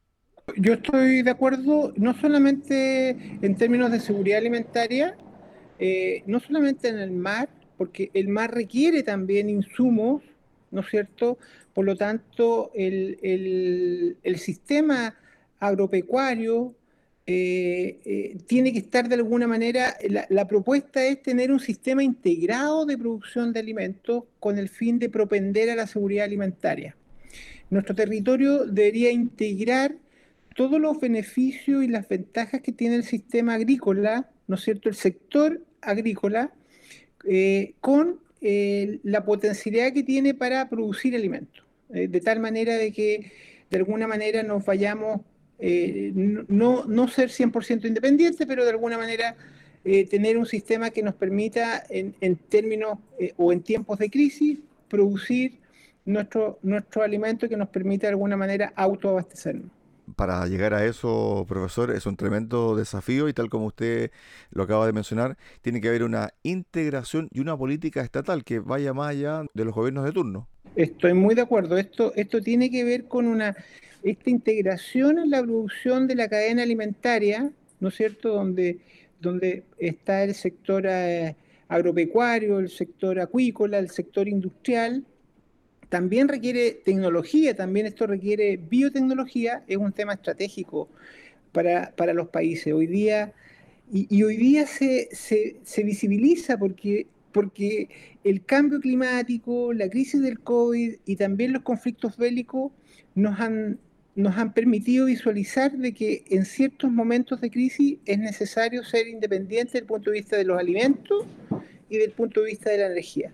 Yo 0.58 0.74
estoy 0.74 1.24
de 1.24 1.32
acuerdo, 1.32 1.92
no 1.98 2.14
solamente 2.14 3.10
en 3.42 3.56
términos 3.56 3.92
de 3.92 4.00
seguridad 4.00 4.38
alimentaria, 4.38 5.18
eh, 5.80 6.22
no 6.28 6.40
solamente 6.40 6.88
en 6.88 7.00
el 7.00 7.12
mar, 7.12 7.50
porque 7.78 8.12
el 8.14 8.28
mar 8.28 8.54
requiere 8.54 9.02
también 9.02 9.50
insumos, 9.50 10.22
¿no 10.70 10.82
es 10.82 10.88
cierto? 10.88 11.40
Por 11.74 11.86
lo 11.86 11.96
tanto, 11.96 12.72
el, 12.76 14.18
sistema 14.38 15.16
agropecuario 15.60 16.76
eh, 17.26 18.00
eh, 18.06 18.38
tiene 18.46 18.72
que 18.72 18.80
estar 18.80 19.10
de 19.10 19.16
alguna 19.16 19.48
manera, 19.48 19.98
la, 20.30 20.48
propuesta 20.48 21.04
es 21.04 21.24
tener 21.24 21.52
un 21.52 21.60
sistema 21.60 22.04
integrado 22.04 22.86
de 22.86 23.00
producción 23.00 23.52
de 23.52 23.62
alimentos 23.62 24.26
con 24.40 24.60
el 24.60 24.70
fin 24.70 25.00
de 25.00 25.10
propender 25.10 25.72
a 25.72 25.76
la 25.76 25.88
seguridad 25.88 26.26
alimentaria. 26.26 26.96
Nuestro 27.72 27.96
territorio 27.96 28.66
debería 28.66 29.12
integrar 29.12 29.96
todos 30.56 30.80
los 30.80 31.00
beneficios 31.00 31.84
y 31.84 31.88
las 31.88 32.08
ventajas 32.08 32.62
que 32.62 32.72
tiene 32.72 32.96
el 32.96 33.04
sistema 33.04 33.54
agrícola, 33.54 34.30
¿no 34.48 34.56
es 34.56 34.62
cierto?, 34.62 34.90
el 34.90 34.96
sector 34.96 35.62
agrícola, 35.82 36.52
eh, 37.28 37.74
con 37.82 38.20
eh, 38.42 39.00
la 39.04 39.26
potencialidad 39.26 39.92
que 39.92 40.04
tiene 40.04 40.34
para 40.34 40.68
producir 40.70 41.14
alimentos, 41.14 41.66
eh, 41.94 42.08
de 42.08 42.22
tal 42.22 42.40
manera 42.40 42.76
de 42.78 42.92
que 42.94 43.32
de 43.70 43.78
alguna 43.78 44.08
manera 44.08 44.44
nos 44.44 44.66
vayamos, 44.66 45.22
no, 45.58 46.86
no 46.86 47.08
ser 47.08 47.30
100% 47.30 47.86
independientes, 47.88 48.46
pero 48.46 48.66
de 48.66 48.72
alguna 48.72 48.98
manera 48.98 49.38
tener 49.84 50.38
un 50.38 50.46
sistema 50.46 50.90
que 50.90 51.02
nos 51.02 51.16
permita 51.16 51.84
en, 51.90 52.14
en 52.20 52.36
términos 52.36 53.00
o 53.38 53.54
en 53.54 53.62
tiempos 53.62 53.98
de 54.00 54.10
crisis 54.10 54.60
producir 54.90 55.54
nuestro, 56.04 56.60
nuestro 56.62 57.04
alimento 57.04 57.48
que 57.48 57.56
nos 57.56 57.70
permita 57.70 58.08
de 58.08 58.12
alguna 58.12 58.36
manera 58.36 58.74
autoabastecernos 58.76 59.72
para 60.16 60.46
llegar 60.48 60.74
a 60.74 60.86
eso, 60.86 61.46
profesor, 61.48 61.92
es 61.92 62.06
un 62.06 62.16
tremendo 62.16 62.76
desafío 62.76 63.28
y 63.28 63.34
tal 63.34 63.50
como 63.50 63.68
usted 63.68 64.12
lo 64.52 64.64
acaba 64.64 64.86
de 64.86 64.94
mencionar, 64.94 65.38
tiene 65.62 65.82
que 65.82 65.90
haber 65.90 66.04
una 66.04 66.30
integración 66.44 67.30
y 67.32 67.40
una 67.40 67.58
política 67.58 68.02
estatal 68.02 68.44
que 68.44 68.60
vaya 68.60 68.94
más 68.94 69.10
allá 69.10 69.44
de 69.54 69.66
los 69.66 69.74
gobiernos 69.74 70.06
de 70.06 70.12
turno. 70.12 70.48
Estoy 70.76 71.14
muy 71.14 71.36
de 71.36 71.42
acuerdo. 71.42 71.78
Esto, 71.78 72.14
esto 72.16 72.42
tiene 72.42 72.70
que 72.70 72.84
ver 72.84 73.08
con 73.08 73.28
una 73.28 73.56
esta 74.04 74.30
integración 74.30 75.18
en 75.18 75.32
la 75.32 75.42
producción 75.42 76.08
de 76.08 76.16
la 76.16 76.28
cadena 76.30 76.62
alimentaria, 76.62 77.52
¿no 77.80 77.88
es 77.88 77.96
cierto? 77.96 78.34
Donde, 78.34 78.78
donde 79.20 79.64
está 79.80 80.24
el 80.24 80.36
sector 80.36 80.86
eh, 80.86 81.36
agropecuario, 81.68 82.60
el 82.60 82.70
sector 82.70 83.20
acuícola, 83.20 83.80
el 83.80 83.90
sector 83.90 84.28
industrial, 84.28 85.04
también 85.90 86.28
requiere 86.28 86.72
tecnología, 86.72 87.56
también 87.56 87.86
esto 87.86 88.08
requiere 88.08 88.58
biotecnología, 88.58 89.64
es 89.68 89.78
un 89.78 89.94
tema 89.94 90.14
estratégico 90.14 90.90
para, 91.52 92.14
los 92.14 92.30
países. 92.30 92.74
Hoy 92.74 92.88
día, 92.88 93.34
y, 93.92 94.24
hoy 94.24 94.38
día 94.38 94.68
se, 94.68 95.10
se, 95.14 95.84
visibiliza 95.84 96.58
porque, 96.58 97.08
porque 97.32 97.90
el 98.24 98.44
cambio 98.44 98.80
climático, 98.80 99.74
la 99.74 99.90
crisis 99.90 100.22
del 100.22 100.40
COVID 100.40 100.96
y 101.06 101.16
también 101.16 101.54
los 101.54 101.62
conflictos 101.62 102.18
bélicos 102.18 102.72
nos 103.14 103.40
han, 103.40 103.80
nos 104.16 104.36
han 104.38 104.54
permitido 104.54 105.06
visualizar 105.06 105.72
de 105.72 105.94
que 105.94 106.24
en 106.30 106.46
ciertos 106.46 106.92
momentos 106.92 107.42
de 107.42 107.52
crisis 107.52 107.98
es 108.06 108.18
necesario 108.18 108.84
ser 108.84 109.08
independiente 109.08 109.74
desde 109.74 109.80
el 109.80 109.86
punto 109.86 110.10
de 110.10 110.18
vista 110.18 110.38
de 110.38 110.46
los 110.46 110.60
alimentos 110.60 111.26
y 111.90 111.98
del 111.98 112.12
punto 112.12 112.42
de 112.42 112.48
vista 112.48 112.72
de 112.72 112.80
la 112.80 112.88
energía. 112.88 113.32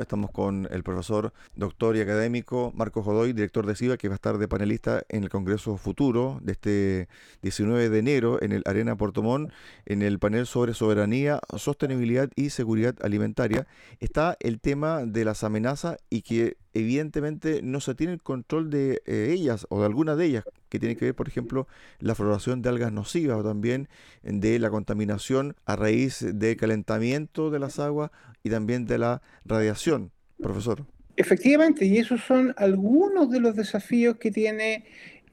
Estamos 0.00 0.30
con 0.30 0.66
el 0.70 0.82
profesor, 0.82 1.32
doctor 1.56 1.94
y 1.94 2.00
académico 2.00 2.72
Marcos 2.74 3.04
Godoy, 3.04 3.32
director 3.34 3.66
de 3.66 3.76
SIVA, 3.76 3.98
que 3.98 4.08
va 4.08 4.14
a 4.14 4.16
estar 4.16 4.38
de 4.38 4.48
panelista 4.48 5.02
en 5.08 5.24
el 5.24 5.30
Congreso 5.30 5.76
Futuro 5.76 6.40
de 6.42 6.52
este 6.52 7.08
19 7.42 7.90
de 7.90 7.98
enero 7.98 8.42
en 8.42 8.52
el 8.52 8.62
Arena 8.64 8.96
Portomón, 8.96 9.52
en 9.84 10.02
el 10.02 10.18
panel 10.18 10.46
sobre 10.46 10.72
soberanía, 10.72 11.40
sostenibilidad 11.56 12.30
y 12.34 12.50
seguridad 12.50 12.94
alimentaria. 13.02 13.66
Está 14.00 14.36
el 14.40 14.60
tema 14.60 15.04
de 15.04 15.24
las 15.24 15.44
amenazas 15.44 15.98
y 16.08 16.22
que 16.22 16.56
evidentemente 16.72 17.60
no 17.62 17.80
se 17.80 17.94
tiene 17.94 18.12
el 18.12 18.22
control 18.22 18.70
de 18.70 19.02
eh, 19.04 19.28
ellas 19.32 19.66
o 19.70 19.80
de 19.80 19.86
alguna 19.86 20.16
de 20.16 20.24
ellas, 20.26 20.44
que 20.68 20.78
tiene 20.78 20.96
que 20.96 21.06
ver, 21.06 21.14
por 21.14 21.28
ejemplo, 21.28 21.66
la 21.98 22.14
floración 22.14 22.62
de 22.62 22.68
algas 22.68 22.92
nocivas 22.92 23.38
o 23.38 23.44
también 23.44 23.88
de 24.22 24.58
la 24.58 24.70
contaminación 24.70 25.56
a 25.66 25.76
raíz 25.76 26.24
del 26.26 26.56
calentamiento 26.56 27.50
de 27.50 27.58
las 27.58 27.78
aguas 27.78 28.10
y 28.42 28.50
también 28.50 28.86
de 28.86 28.98
la 28.98 29.22
radiación, 29.44 30.10
profesor. 30.38 30.86
Efectivamente, 31.16 31.84
y 31.84 31.98
esos 31.98 32.22
son 32.22 32.54
algunos 32.56 33.30
de 33.30 33.40
los 33.40 33.54
desafíos 33.54 34.16
que 34.16 34.30
tiene 34.30 34.84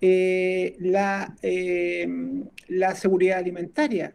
eh, 0.01 0.75
la, 0.79 1.35
eh, 1.41 2.07
la 2.67 2.95
seguridad 2.95 3.37
alimentaria. 3.39 4.13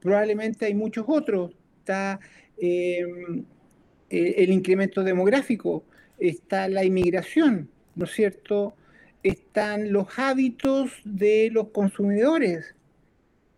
probablemente 0.00 0.66
hay 0.66 0.74
muchos 0.74 1.04
otros. 1.08 1.52
Está 1.80 2.20
eh, 4.10 4.36
el 4.36 4.52
incremento 4.52 5.04
demográfico, 5.04 5.84
está 6.18 6.66
la 6.68 6.82
inmigración, 6.82 7.68
¿no 7.94 8.06
es 8.06 8.12
cierto? 8.12 8.74
Están 9.22 9.92
los 9.92 10.18
hábitos 10.18 10.92
de 11.04 11.50
los 11.52 11.68
consumidores, 11.68 12.74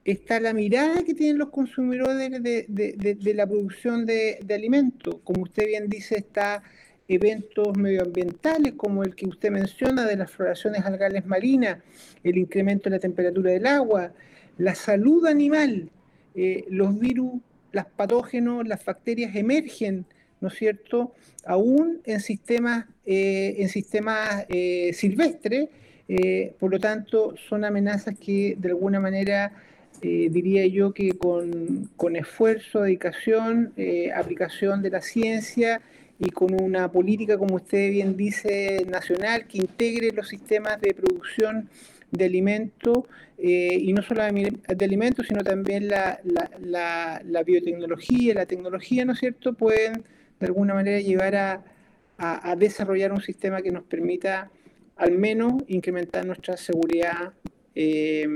está 0.05 0.41
la 0.41 0.53
mirada 0.53 1.03
que 1.05 1.15
tienen 1.15 1.39
los 1.39 1.51
consumidores 1.51 2.43
de, 2.43 3.35
la 3.35 3.47
producción 3.47 4.07
de, 4.07 4.39
alimentos. 4.51 5.17
Como 5.25 5.43
usted 5.43 5.67
bien 5.67 5.89
dice, 5.89 6.19
está 6.19 6.63
eventos 7.09 7.77
medioambientales 7.77 8.75
como 8.75 9.03
el 9.03 9.15
que 9.15 9.27
usted 9.27 9.51
menciona 9.51 10.07
de 10.07 10.17
las 10.17 10.31
floraciones 10.31 10.85
algales 10.85 11.27
marinas, 11.27 11.79
el 12.23 12.39
incremento 12.39 12.85
de 12.85 12.97
la 12.97 13.01
temperatura 13.01 13.51
del 13.51 13.67
agua, 13.67 14.13
la 14.59 14.75
salud 14.75 15.27
animal, 15.27 15.91
eh, 16.35 16.65
los 16.69 16.99
virus, 16.99 17.33
los 17.73 17.87
patógenos, 17.87 18.67
las 18.67 18.85
bacterias 18.85 19.35
emergen 19.35 20.07
¿no 20.41 20.49
es 20.49 20.55
cierto?, 20.55 21.13
aún 21.45 22.01
en 22.05 22.21
sistemas, 22.21 22.87
eh, 23.07 23.57
en 23.59 23.69
sistemas 23.69 24.47
eh, 24.49 24.93
silvestres, 24.95 25.69
eh, 26.09 26.55
por 26.59 26.71
lo 26.71 26.81
tanto 26.81 27.35
son 27.49 27.65
amenazas 27.65 28.17
que 28.19 28.57
de 28.59 28.71
alguna 28.71 28.99
manera 28.99 29.53
diría 30.01 30.67
yo 30.67 30.93
que 30.93 31.13
con, 31.13 32.17
esfuerzo, 32.17 32.83
dedicación, 32.83 33.73
aplicación 34.15 34.83
de 34.83 34.91
la 34.91 35.01
ciencia 35.01 35.81
y 36.19 36.31
con 36.31 36.61
una 36.61 36.91
política, 36.91 37.39
como 37.39 37.57
usted 37.57 37.91
bien 37.91 38.17
dice, 38.17 38.85
nacional, 38.89 39.47
que 39.47 39.59
integre 39.59 40.13
los 40.13 40.29
sistemas 40.29 40.81
de 40.81 40.95
producción 40.95 41.69
de 42.11 42.25
alimentos, 42.25 43.05
y 43.39 43.93
no 43.93 44.03
solo 44.03 44.23
de 44.25 44.85
alimentos, 44.85 45.27
sino 45.27 45.43
también 45.43 45.89
la, 45.89 46.21
la, 46.25 47.23
la, 47.25 47.43
biotecnología, 47.43 48.35
la 48.35 48.47
tecnología, 48.47 49.05
¿no 49.05 49.13
es 49.15 49.21
cierto?, 49.21 49.55
pueden 49.55 50.05
de 50.41 50.47
alguna 50.47 50.75
manera 50.75 51.01
llevar 51.01 51.37
a, 51.37 51.65
desarrollar 52.57 53.13
un 53.13 53.23
sistema 53.23 53.63
que 53.63 53.71
nos 53.71 53.85
permita 53.85 54.51
al 54.97 55.17
menos 55.17 55.55
incrementar 55.69 56.27
nuestra 56.27 56.59
seguridad 56.59 57.33
eh, 57.75 58.29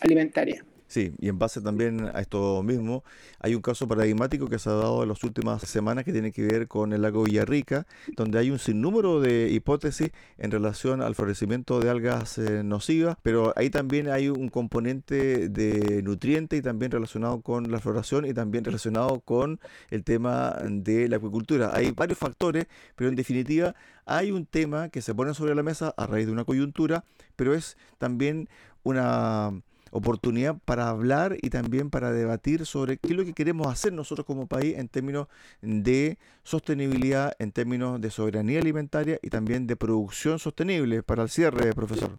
alimentaria. 0.00 0.64
Sí, 0.88 1.12
y 1.18 1.28
en 1.28 1.38
base 1.38 1.60
también 1.60 2.10
a 2.14 2.20
esto 2.20 2.62
mismo, 2.62 3.02
hay 3.40 3.56
un 3.56 3.62
caso 3.62 3.88
paradigmático 3.88 4.46
que 4.46 4.58
se 4.58 4.70
ha 4.70 4.74
dado 4.74 5.02
en 5.02 5.08
las 5.08 5.22
últimas 5.24 5.62
semanas 5.62 6.04
que 6.04 6.12
tiene 6.12 6.30
que 6.30 6.42
ver 6.42 6.68
con 6.68 6.92
el 6.92 7.02
lago 7.02 7.24
Villarrica, 7.24 7.86
donde 8.16 8.38
hay 8.38 8.50
un 8.50 8.60
sinnúmero 8.60 9.20
de 9.20 9.50
hipótesis 9.50 10.10
en 10.38 10.50
relación 10.52 11.02
al 11.02 11.16
florecimiento 11.16 11.80
de 11.80 11.90
algas 11.90 12.38
eh, 12.38 12.62
nocivas, 12.62 13.16
pero 13.22 13.52
ahí 13.56 13.68
también 13.68 14.08
hay 14.08 14.28
un 14.28 14.48
componente 14.48 15.48
de 15.48 16.02
nutriente 16.04 16.56
y 16.56 16.62
también 16.62 16.92
relacionado 16.92 17.40
con 17.40 17.70
la 17.70 17.80
floración 17.80 18.24
y 18.24 18.32
también 18.32 18.64
relacionado 18.64 19.20
con 19.20 19.58
el 19.90 20.04
tema 20.04 20.56
de 20.62 21.08
la 21.08 21.16
acuicultura. 21.16 21.72
Hay 21.74 21.90
varios 21.90 22.18
factores, 22.18 22.66
pero 22.94 23.10
en 23.10 23.16
definitiva 23.16 23.74
hay 24.04 24.30
un 24.30 24.46
tema 24.46 24.88
que 24.88 25.02
se 25.02 25.14
pone 25.14 25.34
sobre 25.34 25.56
la 25.56 25.64
mesa 25.64 25.92
a 25.96 26.06
raíz 26.06 26.26
de 26.26 26.32
una 26.32 26.44
coyuntura, 26.44 27.04
pero 27.34 27.54
es 27.54 27.76
también 27.98 28.48
una 28.84 29.52
oportunidad 29.90 30.56
para 30.64 30.88
hablar 30.88 31.36
y 31.40 31.50
también 31.50 31.90
para 31.90 32.12
debatir 32.12 32.66
sobre 32.66 32.98
qué 32.98 33.08
es 33.08 33.16
lo 33.16 33.24
que 33.24 33.32
queremos 33.32 33.66
hacer 33.68 33.92
nosotros 33.92 34.26
como 34.26 34.46
país 34.46 34.76
en 34.76 34.88
términos 34.88 35.28
de 35.62 36.18
sostenibilidad, 36.42 37.34
en 37.38 37.52
términos 37.52 38.00
de 38.00 38.10
soberanía 38.10 38.60
alimentaria 38.60 39.18
y 39.22 39.30
también 39.30 39.66
de 39.66 39.76
producción 39.76 40.38
sostenible. 40.38 41.02
Para 41.02 41.22
el 41.22 41.28
cierre, 41.28 41.72
profesor. 41.72 42.10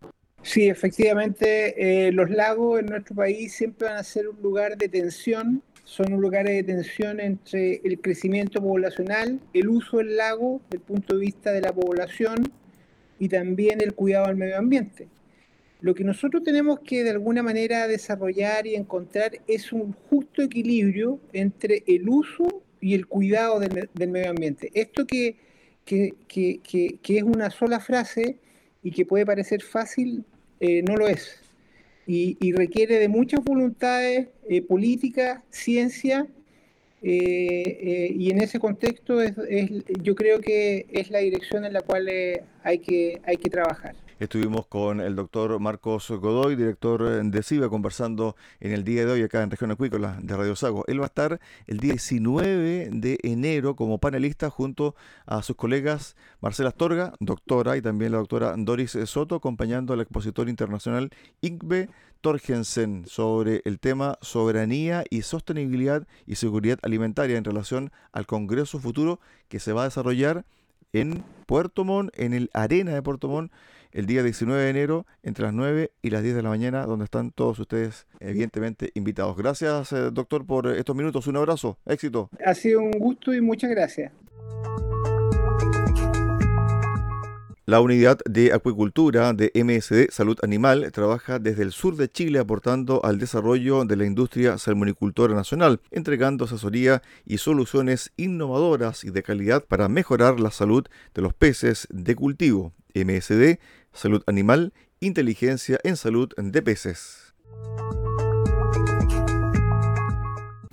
Sí, 0.41 0.69
efectivamente, 0.69 2.08
eh, 2.08 2.12
los 2.12 2.30
lagos 2.30 2.80
en 2.80 2.86
nuestro 2.86 3.15
país 3.15 3.53
siempre 3.53 3.88
van 3.88 3.97
a 3.97 4.03
ser 4.03 4.30
un 4.30 4.41
lugar 4.41 4.77
de 4.77 4.88
tensión, 4.88 5.62
son 5.84 6.13
un 6.13 6.21
lugar 6.21 6.45
de 6.45 6.63
tensión 6.63 7.19
entre 7.19 7.82
el 7.84 7.99
crecimiento 7.99 8.62
poblacional, 8.62 9.39
el 9.53 9.67
uso 9.67 9.97
del 9.97 10.15
lago 10.15 10.62
desde 10.69 10.77
el 10.77 10.82
punto 10.82 11.15
de 11.15 11.21
vista 11.21 11.51
de 11.51 11.62
la 11.62 11.73
población 11.73 12.51
y 13.19 13.30
también 13.30 13.82
el 13.82 13.93
cuidado 13.93 14.27
del 14.27 14.38
medio 14.38 14.58
ambiente. 14.58 15.08
Lo 15.79 15.93
que 15.93 16.03
nosotros 16.03 16.43
tenemos 16.43 16.79
que 16.79 17.03
de 17.03 17.11
alguna 17.11 17.43
manera 17.43 17.87
desarrollar 17.87 18.65
y 18.65 18.75
encontrar 18.75 19.39
es 19.47 19.71
un 19.71 19.93
justo 20.09 20.41
equilibrio 20.41 21.19
entre 21.33 21.83
el 21.85 22.09
uso 22.09 22.63
y 22.81 22.95
el 22.95 23.05
cuidado 23.05 23.59
del, 23.59 24.09
medio 24.09 24.31
ambiente. 24.31 24.71
Esto 24.73 25.05
que, 25.05 25.37
que, 25.85 26.15
es 27.07 27.23
una 27.23 27.51
sola 27.51 27.79
frase 27.79 28.37
y 28.81 28.91
que 28.91 29.05
puede 29.05 29.25
parecer 29.25 29.61
fácil, 29.61 30.23
eh, 30.59 30.81
no 30.81 30.95
lo 30.95 31.07
es. 31.07 31.39
Y, 32.07 32.53
requiere 32.53 32.99
de 32.99 33.09
muchas 33.09 33.43
voluntades 33.43 34.29
eh, 34.49 34.61
políticas, 34.61 35.41
ciencia, 35.49 36.25
eh, 37.03 38.11
y 38.17 38.31
en 38.31 38.41
ese 38.41 38.59
contexto 38.59 39.19
yo 40.01 40.15
creo 40.15 40.39
que 40.39 40.87
es 40.91 41.11
la 41.11 41.19
dirección 41.19 41.65
en 41.65 41.73
la 41.73 41.81
cual 41.81 42.09
hay, 42.63 42.79
que, 42.79 43.21
hay 43.23 43.37
que 43.37 43.49
trabajar. 43.49 43.95
Estuvimos 44.19 44.65
con 44.65 44.99
el 44.99 45.15
doctor 45.15 45.60
Marcos 45.60 46.10
Godoy, 46.10 46.56
director 46.56 47.23
de 47.23 47.43
CIBA, 47.43 47.69
conversando 47.69 48.36
en 48.60 48.71
el 48.71 48.84
día 48.84 49.06
de 49.06 49.12
hoy 49.12 49.21
acá 49.21 49.43
en 49.43 49.51
Región 49.51 49.69
Acuícola 49.69 50.17
de 50.23 50.36
Radio 50.36 50.56
Sago. 50.56 50.84
Él 50.88 50.99
va 50.99 51.03
a 51.03 51.06
estar 51.06 51.39
el 51.67 51.77
día 51.77 51.91
19 51.91 52.89
de 52.93 53.19
enero 53.21 53.75
como 53.75 53.99
panelista 53.99 54.49
junto 54.49 54.95
a 55.27 55.43
sus 55.43 55.56
colegas 55.56 56.15
Marcela 56.41 56.69
Astorga, 56.69 57.13
doctora, 57.19 57.77
y 57.77 57.84
también 57.84 58.12
la 58.12 58.17
doctora 58.17 58.56
Doris 58.58 58.97
Soto, 59.06 59.36
acompañando 59.36 59.93
al 59.93 60.01
expositor 60.01 60.49
internacional 60.49 61.12
Ingbe 61.41 61.88
Torgensen 62.21 63.06
sobre 63.06 63.62
el 63.65 63.80
tema 63.80 64.17
soberanía 64.21 65.03
y 65.12 65.21
sostenibilidad 65.21 66.08
y 66.25 66.36
seguridad 66.36 66.80
alimentaria 66.82 67.38
en 67.38 67.43
relación 67.43 67.91
al 68.13 68.25
Congreso 68.25 68.80
Futuro 68.80 69.19
que 69.47 69.60
se 69.60 69.73
va 69.73 69.84
a 69.84 69.86
desarrollar 69.86 70.43
en 70.91 71.23
Puerto 71.45 71.84
Montt, 71.84 72.12
en 72.15 72.34
el 72.34 72.49
Arena 72.53 72.93
de 72.93 73.03
Puerto 73.03 73.27
Montt, 73.27 73.51
el 73.91 74.06
día 74.06 74.23
19 74.23 74.62
de 74.62 74.69
enero 74.69 75.06
entre 75.23 75.45
las 75.45 75.54
9 75.54 75.91
y 76.02 76.10
las 76.10 76.23
10 76.23 76.36
de 76.36 76.43
la 76.43 76.50
mañana, 76.50 76.86
donde 76.86 77.06
están 77.06 77.32
todos 77.32 77.60
ustedes 77.60 78.08
evidentemente 78.19 78.91
invitados. 78.93 79.38
Gracias, 79.38 79.91
eh, 79.93 80.10
doctor, 80.12 80.45
por 80.45 80.67
estos 80.67 80.95
minutos. 80.95 81.28
Un 81.28 81.38
abrazo. 81.38 81.78
Éxito. 81.86 82.30
Ha 82.45 82.54
sido 82.54 82.82
un 82.82 82.91
gusto 82.91 83.34
y 83.34 83.41
muchas 83.41 83.69
gracias. 83.69 84.12
La 87.69 87.82
unidad 87.82 88.19
de 88.23 88.54
acuicultura 88.54 89.34
de 89.34 89.52
MSD 89.54 90.10
Salud 90.10 90.38
Animal 90.41 90.89
trabaja 90.93 91.38
desde 91.38 91.63
el 91.63 91.73
sur 91.73 91.97
de 91.97 92.08
Chile 92.10 92.39
aportando 92.39 93.04
al 93.04 93.19
desarrollo 93.19 93.84
de 93.84 93.97
la 93.97 94.06
industria 94.06 94.58
salmonicultora 94.58 95.36
nacional, 95.36 95.82
entregando 95.91 96.45
asesoría 96.45 97.02
y 97.26 97.39
soluciones 97.39 98.13
innovadoras 98.15 99.04
y 99.04 99.10
de 99.10 99.21
calidad 99.21 99.65
para 99.65 99.89
mejorar 99.89 100.39
la 100.39 100.52
salud 100.52 100.88
de 101.13 101.21
los 101.21 101.34
peces 101.34 101.89
de 101.91 102.15
cultivo. 102.15 102.71
MSD 103.05 103.60
Salud 103.93 104.23
Animal, 104.27 104.73
Inteligencia 104.99 105.79
en 105.83 105.95
Salud 105.97 106.29
de 106.38 106.62
Peces. 106.62 107.33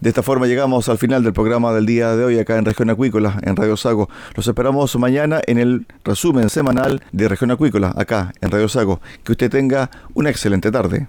De 0.04 0.10
esta 0.10 0.22
forma 0.22 0.46
llegamos 0.46 0.90
al 0.90 0.98
final 0.98 1.22
del 1.24 1.32
programa 1.32 1.72
del 1.72 1.86
día 1.86 2.14
de 2.14 2.24
hoy 2.26 2.38
acá 2.38 2.58
en 2.58 2.66
Región 2.66 2.90
Acuícola, 2.90 3.40
en 3.42 3.56
Radio 3.56 3.74
Sago. 3.78 4.10
Los 4.36 4.46
esperamos 4.46 4.94
mañana 4.96 5.40
en 5.46 5.56
el 5.56 5.86
resumen 6.04 6.50
semanal 6.50 7.02
de 7.12 7.26
Región 7.26 7.50
Acuícola, 7.50 7.94
acá 7.96 8.34
en 8.42 8.50
Radio 8.50 8.68
Sago. 8.68 9.00
Que 9.24 9.32
usted 9.32 9.50
tenga 9.50 9.90
una 10.12 10.28
excelente 10.28 10.70
tarde. 10.70 11.08